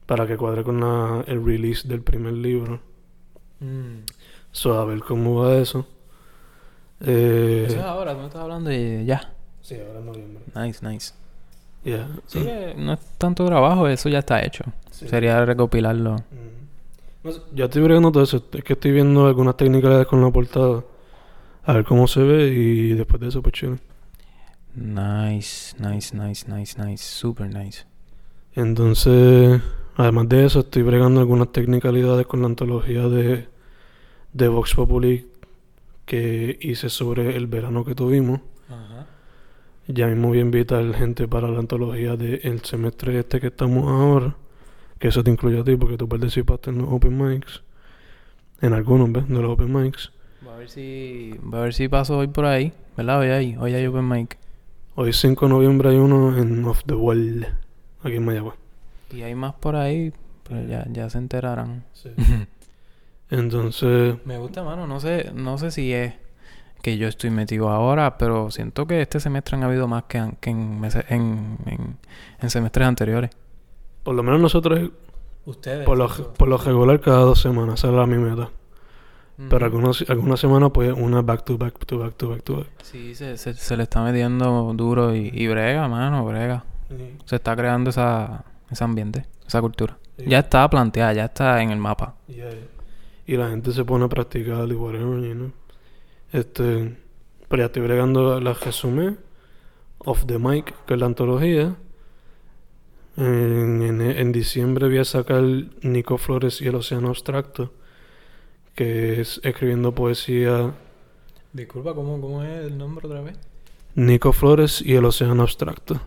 para 0.08 0.26
que 0.26 0.36
cuadre 0.38 0.64
con 0.64 0.80
la, 0.80 1.24
el 1.28 1.46
release 1.46 1.88
del 1.88 2.02
primer 2.02 2.34
libro. 2.34 2.80
Mm. 3.60 3.98
So, 4.52 4.74
a 4.74 4.86
ver 4.86 5.02
cómo 5.02 5.36
va 5.36 5.58
eso. 5.58 5.86
Eh, 7.00 7.66
eso 7.68 7.78
es 7.78 7.84
ahora, 7.84 8.14
tú 8.14 8.22
me 8.22 8.26
estás 8.26 8.42
hablando 8.42 8.72
de 8.72 9.06
ya. 9.06 9.32
Sí, 9.62 9.76
ahora 9.76 10.00
en 10.00 10.06
noviembre. 10.08 10.44
Nice, 10.56 10.84
nice. 10.84 11.14
Yeah. 11.84 12.10
Sí, 12.26 12.44
no 12.76 12.94
es 12.94 13.00
tanto 13.20 13.46
trabajo, 13.46 13.88
eso 13.88 14.10
ya 14.10 14.18
está 14.18 14.44
hecho. 14.44 14.64
Sería 14.90 15.46
recopilarlo. 15.46 16.16
Mm. 16.16 17.30
ya 17.54 17.66
estoy 17.66 17.84
bregando 17.84 18.12
todo 18.12 18.24
eso. 18.24 18.44
Es 18.52 18.64
que 18.64 18.74
estoy 18.74 18.94
viendo 18.94 19.28
algunas 19.28 19.56
técnicas 19.58 20.08
con 20.08 20.20
la 20.24 20.32
portada. 20.32 20.84
A 21.66 21.74
ver 21.74 21.86
cómo 21.86 22.08
se 22.08 22.24
ve 22.24 22.48
y 22.48 22.94
después 22.94 23.22
de 23.22 23.28
eso, 23.28 23.44
pues 23.44 23.54
chido. 23.54 23.78
Nice, 24.76 25.76
nice, 25.80 26.16
nice, 26.16 26.48
nice, 26.48 26.82
nice. 26.82 27.04
Super 27.04 27.48
nice. 27.54 27.86
Entonces, 28.54 29.62
Además 30.02 30.30
de 30.30 30.46
eso, 30.46 30.62
estoy 30.62 30.84
bregando 30.84 31.20
algunas 31.20 31.52
technicalidades 31.52 32.26
con 32.26 32.42
la 32.42 32.48
antología 32.48 33.08
de, 33.08 33.48
de 34.34 34.48
Vox 34.48 34.74
Populi 34.74 35.28
que 36.06 36.58
hice 36.62 36.90
sobre 36.90 37.36
el 37.36 37.48
verano 37.48 37.84
que 37.86 37.94
tuvimos. 37.94 38.42
Ya 39.88 40.08
mismo 40.08 40.30
voy 40.30 40.38
a 40.38 40.42
invitar 40.42 40.94
gente 40.94 41.28
para 41.28 41.50
la 41.50 41.60
antología 41.60 42.16
del 42.16 42.62
semestre 42.62 43.20
este 43.20 43.42
que 43.42 43.48
estamos 43.48 43.88
ahora. 43.90 44.36
Que 44.98 45.10
eso 45.10 45.24
te 45.24 45.32
incluye 45.32 45.60
a 45.60 45.64
ti 45.64 45.76
porque 45.76 45.98
tú 45.98 46.08
participaste 46.08 46.70
en 46.70 46.80
los 46.80 46.88
Open 46.90 47.18
Mics. 47.18 47.62
En 48.62 48.74
algunos, 48.74 49.12
¿ves? 49.12 49.28
De 49.28 49.36
los 49.36 49.52
Open 49.52 49.74
Mics. 49.74 50.12
Va 50.48 50.56
a 50.56 50.58
ver 50.58 50.70
si, 50.70 51.36
va 51.54 51.60
a 51.60 51.64
ver 51.64 51.74
si 51.74 51.88
paso 51.90 52.18
hoy 52.18 52.28
por 52.28 52.46
ahí. 52.46 52.72
¿Verdad? 52.96 53.20
Hoy 53.20 53.28
hay, 53.28 53.58
hoy 53.58 53.74
hay 53.74 53.86
Open 53.86 54.08
Mic. 54.08 54.41
Hoy 54.94 55.14
5 55.14 55.46
de 55.46 55.50
noviembre 55.50 55.90
hay 55.90 55.96
uno 55.96 56.38
en 56.38 56.66
Off 56.66 56.84
the 56.86 56.94
Wall 56.94 57.48
aquí 58.04 58.16
en 58.16 58.26
Mayagüez. 58.26 58.56
Y 59.12 59.22
hay 59.22 59.36
más 59.36 59.54
por 59.54 59.78
ahí, 59.78 60.12
pero 60.44 60.68
ya, 60.68 60.86
ya 60.92 61.10
se 61.10 61.18
enterarán. 61.18 61.86
Sí. 61.94 62.10
Entonces... 63.30 64.18
Me 64.26 64.38
gusta, 64.38 64.64
mano. 64.64 64.88
No 64.88 65.00
sé, 65.00 65.32
no 65.34 65.58
sé 65.58 65.72
si 65.72 65.94
es 65.94 66.14
que 66.82 66.98
yo 66.98 67.08
estoy 67.08 67.30
metido 67.30 67.70
ahora, 67.70 68.18
pero 68.18 68.52
siento 68.52 68.86
que 68.86 69.02
este 69.02 69.22
semestre 69.22 69.56
han 69.56 69.64
habido 69.64 69.88
más 69.88 70.04
que, 70.04 70.18
en, 70.18 70.38
en, 70.42 71.58
en, 72.40 72.50
semestres 72.50 72.86
anteriores. 72.86 73.32
Por 74.04 74.16
lo 74.16 74.24
menos 74.24 74.42
nosotros... 74.42 74.92
Ustedes. 75.46 75.86
Por 75.86 75.98
lo, 75.98 76.08
por 76.34 76.48
lo 76.50 76.58
regular 76.58 77.00
cada 77.00 77.22
dos 77.22 77.42
semanas, 77.42 77.80
esa 77.80 77.94
era 77.94 78.06
mi 78.06 78.18
meta. 78.18 78.52
Pero 79.50 79.66
algunas, 79.66 80.04
algunas 80.10 80.40
semanas, 80.40 80.72
pues, 80.74 80.94
una 80.94 81.22
back 81.22 81.44
to 81.46 81.58
back 81.58 81.86
to 81.86 81.98
back 81.98 82.16
to 82.16 82.30
back 82.30 82.44
to 82.44 82.58
back. 82.58 82.68
Sí, 82.84 83.16
se, 83.16 83.38
se, 83.38 83.78
le 83.78 83.84
está 83.84 84.04
metiendo 84.04 84.74
duro 84.76 85.16
y, 85.16 85.48
brega, 85.48 85.88
mano, 85.88 86.26
brega. 86.26 86.66
Se 87.26 87.38
está 87.38 87.56
creando 87.56 87.90
esa, 87.90 88.44
ese 88.70 88.84
ambiente, 88.84 89.26
esa 89.48 89.62
cultura. 89.62 89.98
Ya 90.18 90.40
está 90.40 90.70
planteada, 90.70 91.14
ya 91.14 91.26
está 91.26 91.62
en 91.62 91.72
el 91.72 91.80
mapa. 91.80 92.16
Y 93.26 93.38
la 93.38 93.50
gente 93.50 93.72
se 93.72 93.86
pone 93.86 94.06
a 94.06 94.10
practicar 94.10 94.68
y 94.68 94.74
whatever, 94.74 95.22
you 95.22 95.34
know. 95.34 95.52
Este, 96.34 96.98
pero 97.48 97.62
ya 97.62 97.66
estoy 97.68 97.82
bregando 97.82 98.40
la 98.40 98.54
resumen 98.54 99.18
of 100.00 100.26
the 100.26 100.38
mic, 100.38 100.74
que 100.86 100.94
es 100.94 101.00
la 101.00 101.06
antología. 101.06 101.76
En, 103.18 103.82
en, 103.82 104.02
en 104.02 104.32
diciembre 104.32 104.88
voy 104.88 105.00
a 105.00 105.06
sacar 105.06 105.44
Nico 105.82 106.18
Flores 106.18 106.62
y 106.62 106.68
el 106.68 106.76
Océano 106.76 107.10
Abstracto 107.10 107.74
que 108.76 109.22
es 109.22 109.40
escribiendo 109.44 109.94
poesía. 109.94 110.74
Disculpa, 111.54 111.94
¿cómo, 111.94 112.20
¿cómo 112.22 112.44
es 112.44 112.66
el 112.66 112.78
nombre 112.78 113.08
otra 113.08 113.22
vez? 113.22 113.38
Nico 113.96 114.32
Flores 114.32 114.82
y 114.82 114.96
el 114.96 115.06
Océano 115.06 115.44
Abstracto. 115.44 116.02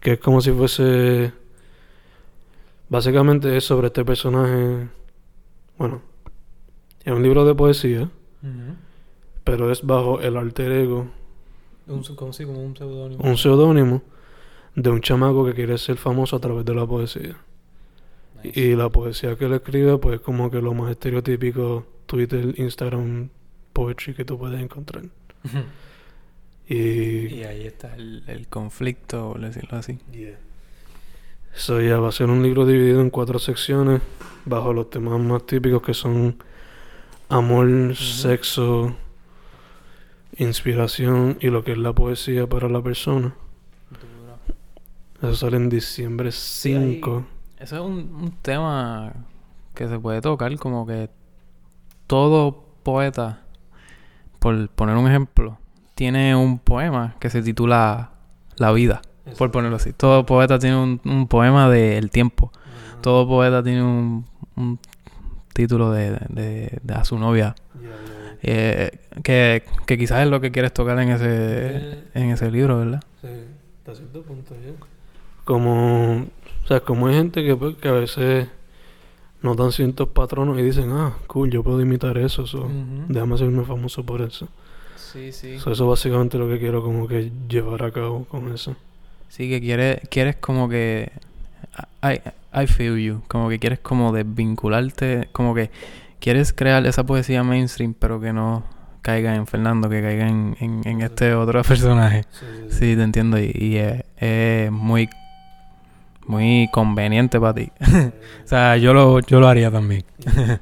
Que 0.00 0.12
es 0.12 0.20
como 0.20 0.40
si 0.40 0.50
fuese. 0.52 1.32
Básicamente 2.88 3.56
es 3.56 3.64
sobre 3.64 3.88
este 3.88 4.04
personaje. 4.04 4.88
Bueno, 5.76 6.02
es 7.04 7.12
un 7.12 7.22
libro 7.22 7.44
de 7.44 7.54
poesía, 7.54 8.10
pero 9.44 9.70
es 9.70 9.82
bajo 9.82 10.20
el 10.20 10.36
alter 10.36 10.72
ego. 10.72 11.10
Un, 11.86 12.02
como, 12.02 12.32
como 12.32 12.62
un 12.62 12.76
seudónimo. 12.76 13.22
Un 13.22 13.36
seudónimo 13.36 14.02
de 14.74 14.90
un 14.90 15.00
chamaco 15.00 15.44
que 15.44 15.54
quiere 15.54 15.76
ser 15.78 15.96
famoso 15.96 16.36
a 16.36 16.40
través 16.40 16.64
de 16.64 16.74
la 16.74 16.86
poesía. 16.86 17.36
Y 18.42 18.74
la 18.74 18.88
poesía 18.88 19.36
que 19.36 19.46
él 19.46 19.52
escribe, 19.54 19.98
pues 19.98 20.20
como 20.20 20.50
que 20.50 20.60
lo 20.60 20.74
más 20.74 20.90
estereotípico 20.90 21.86
Twitter, 22.06 22.54
Instagram, 22.56 23.28
poetry 23.72 24.14
que 24.14 24.24
tú 24.24 24.38
puedes 24.38 24.60
encontrar. 24.60 25.04
y, 26.68 26.74
y, 27.34 27.44
ahí 27.44 27.66
está 27.66 27.94
el, 27.96 28.46
conflicto, 28.48 29.32
por 29.32 29.40
decirlo 29.40 29.78
así. 29.78 29.98
Eso 31.54 31.80
ya 31.80 31.98
va 31.98 32.08
a 32.08 32.12
ser 32.12 32.30
un 32.30 32.42
libro 32.42 32.66
dividido 32.66 33.00
en 33.00 33.10
cuatro 33.10 33.38
secciones, 33.38 34.00
bajo 34.44 34.72
los 34.72 34.90
temas 34.90 35.20
más 35.20 35.46
típicos 35.46 35.82
que 35.82 35.94
son 35.94 36.36
amor, 37.28 37.96
sexo, 37.96 38.96
inspiración 40.36 41.38
y 41.40 41.48
lo 41.48 41.64
que 41.64 41.72
es 41.72 41.78
la 41.78 41.92
poesía 41.92 42.46
para 42.46 42.68
la 42.68 42.82
persona. 42.82 43.34
Eso 45.22 45.36
sale 45.36 45.58
en 45.58 45.68
diciembre 45.68 46.32
5. 46.32 47.26
Eso 47.60 47.76
es 47.76 47.82
un, 47.82 48.32
tema 48.40 49.12
que 49.74 49.86
se 49.86 49.98
puede 49.98 50.22
tocar, 50.22 50.56
como 50.56 50.86
que 50.86 51.10
todo 52.06 52.64
poeta, 52.82 53.42
por 54.38 54.70
poner 54.70 54.96
un 54.96 55.06
ejemplo, 55.06 55.58
tiene 55.94 56.34
un 56.34 56.58
poema 56.58 57.16
que 57.20 57.28
se 57.28 57.42
titula 57.42 58.12
La 58.56 58.72
vida, 58.72 59.02
por 59.36 59.50
ponerlo 59.50 59.76
así. 59.76 59.92
Todo 59.92 60.24
poeta 60.24 60.58
tiene 60.58 60.76
un, 61.04 61.28
poema 61.28 61.68
del 61.68 62.10
tiempo. 62.10 62.50
Todo 63.02 63.28
poeta 63.28 63.62
tiene 63.62 63.82
un, 63.82 64.78
título 65.52 65.92
de, 65.92 66.12
de, 66.30 66.94
a 66.94 67.04
su 67.04 67.18
novia. 67.18 67.54
Eh, 68.42 69.00
que, 69.22 69.64
que, 69.84 69.98
quizás 69.98 70.22
es 70.22 70.30
lo 70.30 70.40
que 70.40 70.50
quieres 70.50 70.72
tocar 70.72 70.98
en 70.98 71.10
ese, 71.10 72.04
en 72.14 72.30
ese 72.30 72.50
libro, 72.50 72.78
¿verdad? 72.78 73.02
Sí, 73.20 73.28
hasta 73.80 73.96
cierto 73.96 74.22
punto, 74.22 74.54
Como 75.44 76.24
o 76.64 76.66
sea, 76.68 76.80
como 76.80 77.06
hay 77.06 77.14
gente 77.14 77.44
que, 77.44 77.56
pues, 77.56 77.76
que 77.76 77.88
a 77.88 77.92
veces 77.92 78.48
notan 79.42 79.72
ciertos 79.72 80.08
patronos 80.08 80.58
y 80.58 80.62
dicen, 80.62 80.90
ah, 80.92 81.14
cool, 81.26 81.50
yo 81.50 81.62
puedo 81.62 81.80
imitar 81.80 82.18
eso, 82.18 82.46
so, 82.46 82.68
déjame 83.08 83.34
hacerme 83.34 83.64
famoso 83.64 84.04
por 84.04 84.22
eso. 84.22 84.48
Sí, 84.96 85.32
sí. 85.32 85.54
eso 85.54 85.72
es 85.72 85.80
básicamente 85.80 86.38
lo 86.38 86.48
que 86.48 86.58
quiero 86.58 86.82
como 86.82 87.08
que 87.08 87.32
llevar 87.48 87.82
a 87.82 87.90
cabo 87.90 88.24
con 88.26 88.52
eso. 88.52 88.76
Sí, 89.28 89.48
que 89.48 89.60
quieres, 89.60 90.00
quieres 90.08 90.36
como 90.36 90.68
que... 90.68 91.10
I, 92.02 92.20
I 92.52 92.66
feel 92.66 92.96
you. 92.98 93.22
Como 93.28 93.48
que 93.48 93.58
quieres 93.58 93.78
como 93.80 94.12
desvincularte, 94.12 95.28
como 95.32 95.54
que 95.54 95.70
quieres 96.20 96.52
crear 96.52 96.84
esa 96.86 97.04
poesía 97.04 97.42
mainstream, 97.42 97.94
pero 97.94 98.20
que 98.20 98.32
no 98.32 98.64
caiga 99.02 99.34
en 99.34 99.46
Fernando, 99.46 99.88
que 99.88 100.02
caiga 100.02 100.28
en, 100.28 100.56
en, 100.60 101.00
este 101.00 101.34
otro 101.34 101.62
personaje. 101.68 102.24
Sí, 102.68 102.96
te 102.96 103.02
entiendo. 103.02 103.38
Y, 103.38 103.80
es 104.16 104.70
muy 104.70 105.08
muy 106.26 106.68
conveniente 106.72 107.40
para 107.40 107.54
ti. 107.54 107.70
o 108.44 108.46
sea, 108.46 108.76
yo 108.76 108.94
lo, 108.94 109.20
yo 109.20 109.40
lo 109.40 109.48
haría 109.48 109.70
también. 109.70 110.04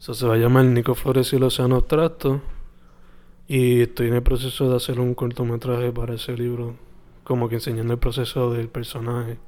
Eso 0.00 0.14
se 0.14 0.26
va 0.26 0.34
a 0.34 0.38
llamar 0.38 0.64
Nico 0.64 0.94
Flores 0.94 1.32
y 1.32 1.36
el 1.36 1.42
Océano 1.42 1.76
Abstracto. 1.76 2.40
Y 3.46 3.82
estoy 3.82 4.08
en 4.08 4.14
el 4.14 4.22
proceso 4.22 4.70
de 4.70 4.76
hacer 4.76 5.00
un 5.00 5.14
cortometraje 5.14 5.90
para 5.90 6.14
ese 6.14 6.36
libro. 6.36 6.76
Como 7.24 7.48
que 7.48 7.56
enseñando 7.56 7.94
el 7.94 7.98
proceso 7.98 8.52
del 8.52 8.68
personaje. 8.68 9.38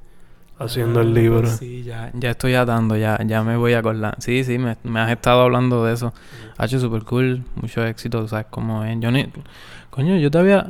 Haciendo 0.57 1.01
el 1.01 1.07
ah, 1.07 1.19
libro. 1.19 1.47
Sí, 1.47 1.83
ya, 1.83 2.11
ya 2.13 2.31
estoy 2.31 2.53
atando, 2.53 2.95
ya, 2.95 3.19
ya 3.25 3.43
me 3.43 3.57
voy 3.57 3.73
a 3.73 3.79
acordar. 3.79 4.15
Sí, 4.19 4.43
sí, 4.43 4.59
me, 4.59 4.77
me 4.83 4.99
has 4.99 5.11
estado 5.11 5.41
hablando 5.41 5.85
de 5.85 5.93
eso. 5.93 6.13
Ha 6.57 6.65
hecho 6.65 6.79
super 6.79 7.03
cool, 7.03 7.43
mucho 7.55 7.83
éxito, 7.83 8.27
¿sabes 8.27 8.45
cómo 8.49 8.83
es? 8.83 8.99
Yo 8.99 9.09
ni... 9.11 9.27
Coño, 9.89 10.17
yo 10.17 10.29
te 10.29 10.37
había... 10.37 10.69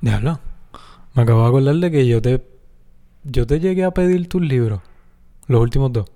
Déjalo. 0.00 0.40
Me 1.14 1.22
acabo 1.22 1.42
de 1.42 1.48
acordar 1.48 1.76
de 1.76 1.90
que 1.90 2.06
yo 2.06 2.20
te 2.20 2.51
yo 3.24 3.46
te 3.46 3.60
llegué 3.60 3.84
a 3.84 3.92
pedir 3.92 4.28
tus 4.28 4.42
libros, 4.42 4.80
los 5.46 5.60
últimos 5.60 5.92
dos. 5.92 6.06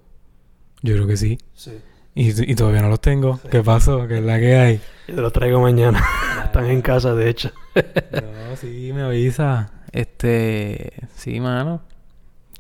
Yo 0.83 0.95
creo 0.95 1.07
que 1.07 1.16
sí. 1.16 1.38
Sí. 1.55 1.73
Y, 2.14 2.55
todavía 2.55 2.81
no 2.81 2.88
los 2.88 3.01
tengo. 3.01 3.38
¿Qué 3.51 3.62
pasó? 3.62 4.09
¿Qué 4.09 4.19
es 4.19 4.25
la 4.25 4.38
que 4.38 4.57
hay? 4.57 4.81
Yo 5.07 5.16
te 5.16 5.21
los 5.21 5.33
traigo 5.33 5.61
mañana. 5.61 6.03
Están 6.45 6.66
en 6.66 6.81
casa, 6.81 7.14
de 7.14 7.29
hecho. 7.29 7.51
no, 7.75 8.57
sí, 8.57 8.90
me 8.95 9.03
avisa. 9.03 9.71
Este, 9.92 10.95
sí, 11.14 11.40
mano. 11.40 11.83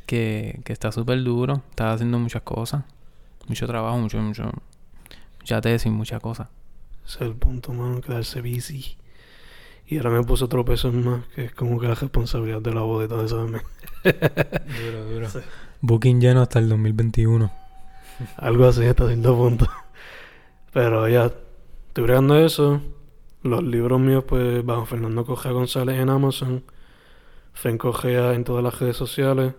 Que, 0.04 0.60
que 0.64 0.74
está 0.74 0.92
súper 0.92 1.22
duro. 1.22 1.62
Estás 1.70 1.94
haciendo 1.94 2.18
muchas 2.18 2.42
cosas. 2.42 2.84
Mucho 3.48 3.66
trabajo, 3.66 3.96
mucho, 3.96 4.18
mucho. 4.18 4.50
Mucha 5.40 5.60
tesis, 5.62 5.90
muchas 5.90 6.20
cosas. 6.20 6.48
Ese 7.06 7.24
es 7.24 7.30
el 7.30 7.36
punto, 7.36 7.72
mano, 7.72 8.02
quedarse 8.02 8.42
busy. 8.42 8.98
Y 9.88 9.98
ahora 9.98 10.10
me 10.10 10.24
puse 10.24 10.44
otro 10.44 10.64
peso 10.64 10.90
más, 10.90 11.24
que 11.34 11.44
es 11.44 11.54
como 11.54 11.78
que 11.78 11.86
la 11.86 11.94
responsabilidad 11.94 12.60
de 12.60 12.74
la 12.74 12.80
voz 12.80 13.02
de 13.02 13.08
todo 13.08 13.24
eso 13.24 13.36
también. 13.36 13.62
duro, 14.04 15.04
duro. 15.12 15.28
Booking 15.80 16.20
lleno 16.20 16.42
hasta 16.42 16.58
el 16.58 16.68
2021. 16.68 17.52
Algo 18.36 18.66
así 18.66 18.84
hasta 18.84 19.06
cierto 19.06 19.36
punto. 19.36 19.68
Pero 20.72 21.08
ya, 21.08 21.32
estoy 21.88 22.04
bregando 22.04 22.36
eso. 22.36 22.80
Los 23.42 23.62
libros 23.62 24.00
míos, 24.00 24.24
pues, 24.26 24.64
bajo 24.64 24.86
Fernando 24.86 25.24
Cogea 25.24 25.52
González 25.52 26.00
en 26.00 26.10
Amazon. 26.10 26.64
Fencogea 27.52 28.34
en 28.34 28.42
todas 28.42 28.64
las 28.64 28.80
redes 28.80 28.96
sociales. 28.96 29.54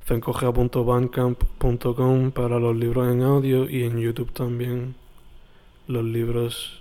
fencogea.bandcamp.com 0.00 2.32
para 2.32 2.58
los 2.58 2.76
libros 2.76 3.10
en 3.10 3.22
audio 3.22 3.70
y 3.70 3.84
en 3.84 3.98
YouTube 3.98 4.32
también. 4.32 4.96
Los 5.86 6.04
libros 6.04 6.79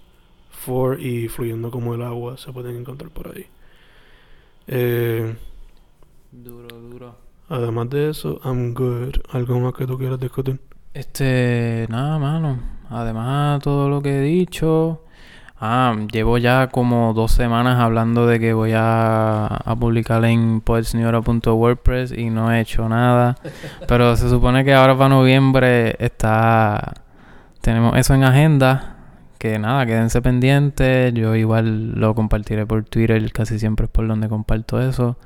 For 0.60 1.00
y 1.00 1.30
Fluyendo 1.30 1.72
como 1.72 1.96
el 1.96 2.02
agua 2.02 2.38
se 2.38 2.52
pueden 2.52 2.76
encontrar 2.76 3.10
por 3.12 3.34
ahí. 3.34 3.46
Eh, 4.68 5.34
duro, 6.32 6.68
duro. 6.68 7.16
Además 7.48 7.90
de 7.90 8.10
eso, 8.10 8.42
I'm 8.44 8.74
good. 8.74 9.16
¿Algo 9.32 9.60
más 9.62 9.74
que 9.74 9.88
tú 9.88 9.98
quieras 9.98 10.20
discutir? 10.20 10.60
Este, 10.94 11.88
nada, 11.90 12.20
mano. 12.20 12.60
Además, 12.90 13.64
todo 13.64 13.88
lo 13.88 14.02
que 14.02 14.18
he 14.18 14.22
dicho. 14.22 15.02
Ah, 15.62 15.96
llevo 16.12 16.38
ya 16.38 16.68
como 16.68 17.14
dos 17.14 17.32
semanas 17.32 17.80
hablando 17.80 18.28
de 18.28 18.40
que 18.40 18.54
voy 18.54 18.74
a, 18.76 19.46
a 19.48 19.76
publicar 19.78 20.24
en 20.26 20.60
poetsniora.wordpress 20.60 22.12
y 22.12 22.30
no 22.30 22.52
he 22.52 22.60
hecho 22.60 22.90
nada. 22.90 23.38
Pero 23.88 24.18
se 24.18 24.30
supone 24.30 24.66
que 24.66 24.74
ahora 24.74 24.98
para 24.98 25.10
noviembre 25.10 25.96
está. 26.00 26.96
Tenemos 27.62 27.98
eso 27.98 28.14
en 28.14 28.24
agenda 28.26 28.99
que 29.40 29.58
nada, 29.58 29.86
quédense 29.86 30.22
pendientes. 30.22 31.14
Yo 31.14 31.36
igual 31.36 31.94
lo 31.94 32.14
compartiré 32.14 32.68
por 32.68 32.84
Twitter, 32.84 33.32
casi 33.32 33.58
siempre 33.58 33.86
es 33.86 33.90
por 33.90 34.08
donde 34.08 34.30
comparto 34.30 34.80
eso. 34.80 35.18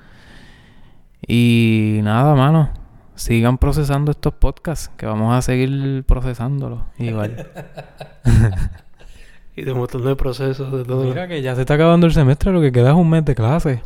Y 1.27 1.99
nada, 2.03 2.35
mano. 2.35 2.69
Sigan 3.15 3.57
procesando 3.57 4.11
estos 4.11 4.33
podcasts, 4.33 4.89
que 4.97 5.05
vamos 5.05 5.35
a 5.35 5.41
seguir 5.41 6.03
procesándolos 6.05 6.81
igual. 6.97 7.47
y 9.55 9.63
de 9.63 9.71
un 9.71 9.79
montón 9.79 10.05
de 10.05 10.15
procesos, 10.15 10.71
de 10.71 10.83
todo. 10.83 11.03
Mira 11.03 11.27
que 11.27 11.41
ya 11.41 11.55
se 11.55 11.61
está 11.61 11.75
acabando 11.75 12.07
el 12.07 12.13
semestre, 12.13 12.51
lo 12.51 12.61
que 12.61 12.71
queda 12.71 12.89
es 12.89 12.95
un 12.95 13.09
mes 13.09 13.25
de 13.25 13.35
clase. 13.35 13.81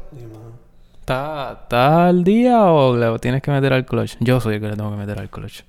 ¿Está, 0.99 2.07
al 2.07 2.23
día 2.25 2.65
o 2.65 2.97
le 2.97 3.17
tienes 3.19 3.41
que 3.41 3.51
meter 3.51 3.71
al 3.71 3.85
clutch? 3.85 4.17
Yo 4.19 4.41
soy 4.41 4.55
el 4.55 4.61
que 4.61 4.67
le 4.67 4.75
tengo 4.75 4.91
que 4.91 4.97
meter 4.97 5.19
al 5.19 5.29
clutch. 5.29 5.61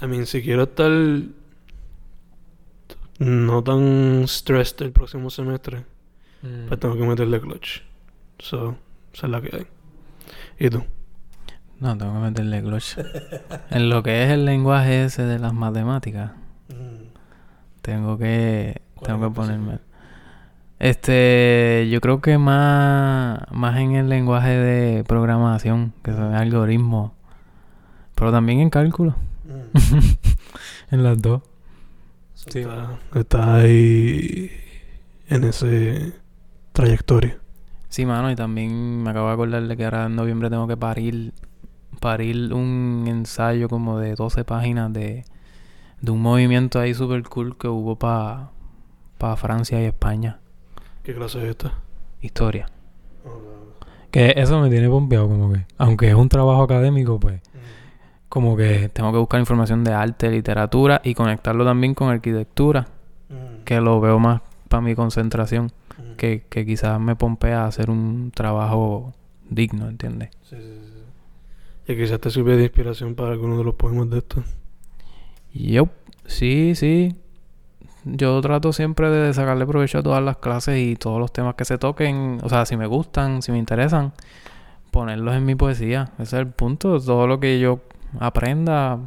I 0.00 0.06
mean, 0.06 0.26
si 0.26 0.42
quiero 0.42 0.64
estar 0.64 0.90
no 3.18 3.62
tan 3.62 4.24
stressed 4.26 4.82
el 4.82 4.92
próximo 4.92 5.30
semestre, 5.30 5.84
mm. 6.42 6.68
pues 6.68 6.80
tengo 6.80 6.96
que 6.96 7.02
meterle 7.04 7.40
clutch. 7.40 7.82
So, 8.38 8.76
esa 9.12 9.26
es 9.26 9.30
la 9.30 9.40
que 9.40 9.56
hay. 9.56 9.66
¿Y 10.58 10.70
tú? 10.70 10.84
No, 11.80 11.96
tengo 11.96 12.14
que 12.14 12.18
meterle 12.18 12.62
clutch. 12.62 12.98
en 13.70 13.88
lo 13.88 14.02
que 14.02 14.24
es 14.24 14.30
el 14.30 14.44
lenguaje 14.44 15.04
ese 15.04 15.22
de 15.22 15.38
las 15.38 15.52
matemáticas, 15.52 16.32
mm. 16.68 17.82
tengo 17.82 18.18
que 18.18 18.80
tengo 19.02 19.28
que 19.28 19.34
ponerme. 19.34 19.78
Este, 20.78 21.88
yo 21.90 22.00
creo 22.00 22.20
que 22.20 22.36
más, 22.36 23.40
más 23.50 23.78
en 23.78 23.94
el 23.94 24.08
lenguaje 24.08 24.50
de 24.50 25.04
programación, 25.04 25.92
que 26.02 26.12
son 26.12 26.34
algoritmos, 26.34 27.12
pero 28.14 28.32
también 28.32 28.60
en 28.60 28.70
cálculo. 28.70 29.14
Mm. 29.44 30.10
en 30.90 31.02
las 31.02 31.20
dos. 31.20 31.42
Sí, 32.48 32.64
está, 33.14 33.54
ahí 33.56 34.50
en 35.28 35.44
ese 35.44 36.12
trayectoria. 36.72 37.38
Sí, 37.88 38.04
mano, 38.06 38.30
y 38.30 38.36
también 38.36 39.02
me 39.02 39.10
acabo 39.10 39.28
de 39.28 39.34
acordar 39.34 39.66
de 39.66 39.76
que 39.76 39.84
ahora 39.84 40.06
en 40.06 40.16
noviembre 40.16 40.50
tengo 40.50 40.66
que 40.66 40.76
parir, 40.76 41.32
parir 42.00 42.52
un 42.52 43.04
ensayo 43.06 43.68
como 43.68 43.98
de 43.98 44.14
12 44.14 44.44
páginas 44.44 44.92
de, 44.92 45.24
de 46.00 46.10
un 46.10 46.20
movimiento 46.20 46.80
ahí 46.80 46.92
super 46.92 47.22
cool 47.24 47.56
que 47.56 47.68
hubo 47.68 47.96
para 47.96 48.50
pa 49.18 49.36
Francia 49.36 49.80
y 49.80 49.84
España. 49.86 50.40
¿Qué 51.02 51.14
clase 51.14 51.38
es 51.38 51.50
esta? 51.50 51.74
Historia. 52.20 52.66
Que 54.10 54.34
eso 54.36 54.60
me 54.60 54.70
tiene 54.70 54.88
pompeado, 54.88 55.28
como 55.28 55.52
que, 55.52 55.66
aunque 55.78 56.08
es 56.08 56.14
un 56.14 56.28
trabajo 56.28 56.62
académico, 56.62 57.18
pues 57.18 57.40
como 58.34 58.56
que 58.56 58.90
tengo 58.92 59.12
que 59.12 59.18
buscar 59.18 59.38
información 59.38 59.84
de 59.84 59.92
arte, 59.92 60.28
literatura 60.28 61.00
y 61.04 61.14
conectarlo 61.14 61.64
también 61.64 61.94
con 61.94 62.08
arquitectura, 62.08 62.88
mm. 63.28 63.62
que 63.62 63.80
lo 63.80 64.00
veo 64.00 64.18
más 64.18 64.42
para 64.68 64.80
mi 64.80 64.96
concentración, 64.96 65.66
mm. 65.66 66.16
que, 66.16 66.42
que 66.50 66.66
quizás 66.66 66.98
me 66.98 67.14
pompea 67.14 67.62
a 67.62 67.66
hacer 67.68 67.90
un 67.90 68.32
trabajo 68.34 69.14
digno, 69.48 69.88
¿entiendes? 69.88 70.30
Sí, 70.42 70.56
sí, 70.56 70.80
sí. 70.82 71.92
Y 71.92 71.96
quizás 71.96 72.18
te 72.18 72.28
sirve 72.28 72.56
de 72.56 72.64
inspiración 72.64 73.14
para 73.14 73.30
alguno 73.30 73.56
de 73.56 73.62
los 73.62 73.76
poemas 73.76 74.10
de 74.10 74.18
estos. 74.18 74.44
Yo, 75.52 75.90
sí, 76.26 76.74
sí. 76.74 77.14
Yo 78.04 78.40
trato 78.40 78.72
siempre 78.72 79.10
de 79.10 79.32
sacarle 79.32 79.64
provecho 79.64 79.98
a 79.98 80.02
todas 80.02 80.24
las 80.24 80.38
clases 80.38 80.80
y 80.80 80.96
todos 80.96 81.20
los 81.20 81.32
temas 81.32 81.54
que 81.54 81.64
se 81.64 81.78
toquen, 81.78 82.40
o 82.42 82.48
sea, 82.48 82.66
si 82.66 82.76
me 82.76 82.88
gustan, 82.88 83.42
si 83.42 83.52
me 83.52 83.58
interesan, 83.58 84.12
ponerlos 84.90 85.36
en 85.36 85.44
mi 85.44 85.54
poesía. 85.54 86.10
Ese 86.14 86.22
es 86.22 86.32
el 86.32 86.48
punto. 86.48 87.00
Todo 87.00 87.28
lo 87.28 87.38
que 87.38 87.60
yo 87.60 87.78
aprenda 88.20 88.92
a 88.92 88.98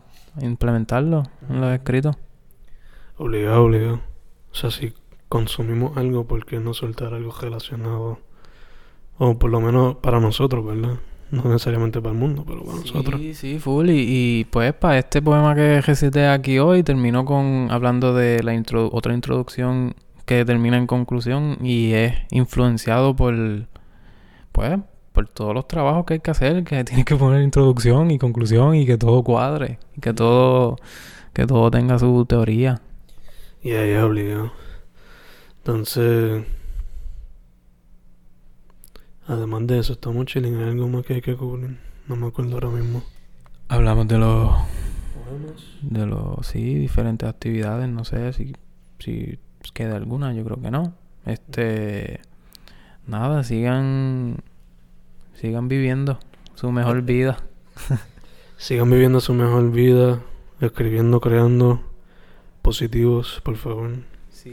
implementarlo 0.42 1.24
en 1.50 1.62
los 1.62 1.74
escritos. 1.74 2.16
Obligado, 3.18 3.64
obligado. 3.64 4.02
O 4.52 4.56
sea, 4.56 4.72
si 4.72 4.94
consumimos 5.30 5.98
algo, 5.98 6.26
¿por 6.26 6.46
qué 6.46 6.60
no 6.60 6.74
soltar 6.74 7.14
algo 7.14 7.32
relacionado? 7.32 8.20
O 9.18 9.38
por 9.38 9.50
lo 9.50 9.60
menos 9.60 9.96
para 9.96 10.20
nosotros, 10.20 10.66
¿verdad? 10.66 10.98
No 11.32 11.44
necesariamente 11.44 12.00
para 12.00 12.14
el 12.14 12.20
mundo, 12.20 12.46
pero 12.48 12.64
para 12.64 12.78
nosotros. 12.78 13.20
Sí, 13.20 13.34
sí, 13.34 13.60
full. 13.60 13.90
Y, 13.90 14.46
pues 14.46 14.74
para 14.74 15.00
este 15.00 15.22
poema 15.22 15.56
que 15.56 15.82
recité 15.82 16.28
aquí 16.28 16.60
hoy, 16.60 16.84
terminó 16.84 17.26
con 17.26 17.68
hablando 17.70 18.14
de 18.14 18.42
la 18.44 18.54
otra 18.92 19.14
introducción 19.14 19.96
que 20.26 20.46
termina 20.46 20.78
en 20.78 20.88
conclusión 20.88 21.58
y 21.62 21.94
es 21.94 22.14
influenciado 22.32 23.16
por, 23.16 23.34
pues, 24.52 24.80
por 25.18 25.28
todos 25.28 25.56
los 25.56 25.68
trabajos 25.68 26.06
que 26.06 26.14
hay 26.14 26.20
que 26.20 26.30
hacer, 26.30 26.64
que 26.64 26.84
tiene 26.84 27.04
que 27.04 27.16
poner 27.16 27.42
introducción 27.42 28.12
y 28.12 28.20
conclusión 28.20 28.76
y 28.76 28.86
que 28.86 29.00
todo 29.00 29.24
cuadre, 29.24 29.80
y 29.96 30.00
que 30.00 30.14
todo, 30.14 30.76
que 31.34 31.48
todo 31.48 31.72
tenga 31.72 31.98
su 31.98 32.24
teoría. 32.28 32.82
Y 33.64 33.72
ahí 33.72 33.90
es 33.90 34.04
obligado. 34.04 34.52
Entonces, 35.58 36.46
además 39.26 39.66
de 39.66 39.80
eso, 39.80 39.94
estamos 39.94 40.28
chilling. 40.28 40.56
Hay 40.58 40.70
algo 40.70 40.88
más 40.88 41.04
que 41.04 41.16
hay 41.16 41.22
que 41.22 41.36
cubrir. 41.36 41.80
No 42.08 42.16
me 42.16 42.28
acuerdo 42.28 42.54
ahora 42.54 42.70
mismo. 42.70 43.02
Hablamos 43.70 44.08
de 44.08 44.20
los. 44.20 44.52
De 45.82 46.06
los. 46.06 46.46
Sí, 46.46 46.76
diferentes 46.76 47.28
actividades. 47.28 47.90
No 47.90 48.06
sé 48.06 48.34
si, 48.34 48.54
si 49.00 49.40
queda 49.74 49.96
alguna. 49.96 50.32
Yo 50.36 50.44
creo 50.44 50.62
que 50.62 50.70
no. 50.70 50.94
Este. 51.26 52.20
Nada, 53.08 53.44
sigan 53.44 54.44
Sigan 55.40 55.68
viviendo 55.68 56.18
su 56.56 56.72
mejor 56.72 57.04
vida. 57.04 57.38
Sigan 58.58 58.90
viviendo 58.90 59.20
su 59.20 59.36
mejor 59.36 59.70
vida, 59.70 60.20
escribiendo, 60.60 61.22
creando 61.22 61.80
positivos, 62.64 63.40
por 63.44 63.56
favor. 63.56 63.92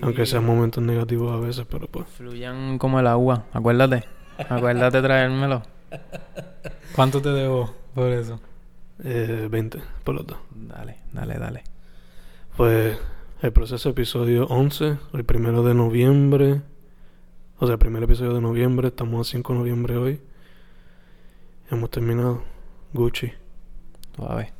Aunque 0.02 0.26
sean 0.26 0.44
momentos 0.44 0.84
negativos 0.84 1.32
a 1.32 1.40
veces, 1.40 1.66
pero 1.70 1.86
pues. 1.86 2.06
Fluyan 2.08 2.76
como 2.76 3.00
el 3.00 3.06
agua, 3.06 3.46
acuérdate. 3.54 4.04
Acuérdate 4.36 5.00
traérmelo. 5.00 5.62
¿Cuánto 6.94 7.22
te 7.22 7.30
debo 7.30 7.74
por 7.94 8.10
eso? 8.10 8.38
Eh, 9.02 9.48
20 9.50 9.80
por 10.04 10.16
los 10.16 10.26
dos. 10.26 10.36
Dale, 10.50 10.98
dale, 11.14 11.38
dale. 11.38 11.64
Pues 12.58 12.98
el 13.40 13.52
proceso 13.54 13.88
episodio 13.88 14.44
11, 14.48 14.98
el 15.14 15.24
primero 15.24 15.62
de 15.62 15.72
noviembre. 15.72 16.60
O 17.58 17.64
sea, 17.64 17.74
el 17.74 17.78
primer 17.78 18.02
episodio 18.02 18.34
de 18.34 18.42
noviembre, 18.42 18.88
estamos 18.88 19.26
a 19.26 19.30
5 19.30 19.52
de 19.54 19.58
noviembre 19.58 19.96
hoy. 19.96 20.20
Hemos 21.70 21.90
terminado. 21.90 22.42
Gucci. 22.92 23.32
Suave. 24.14 24.52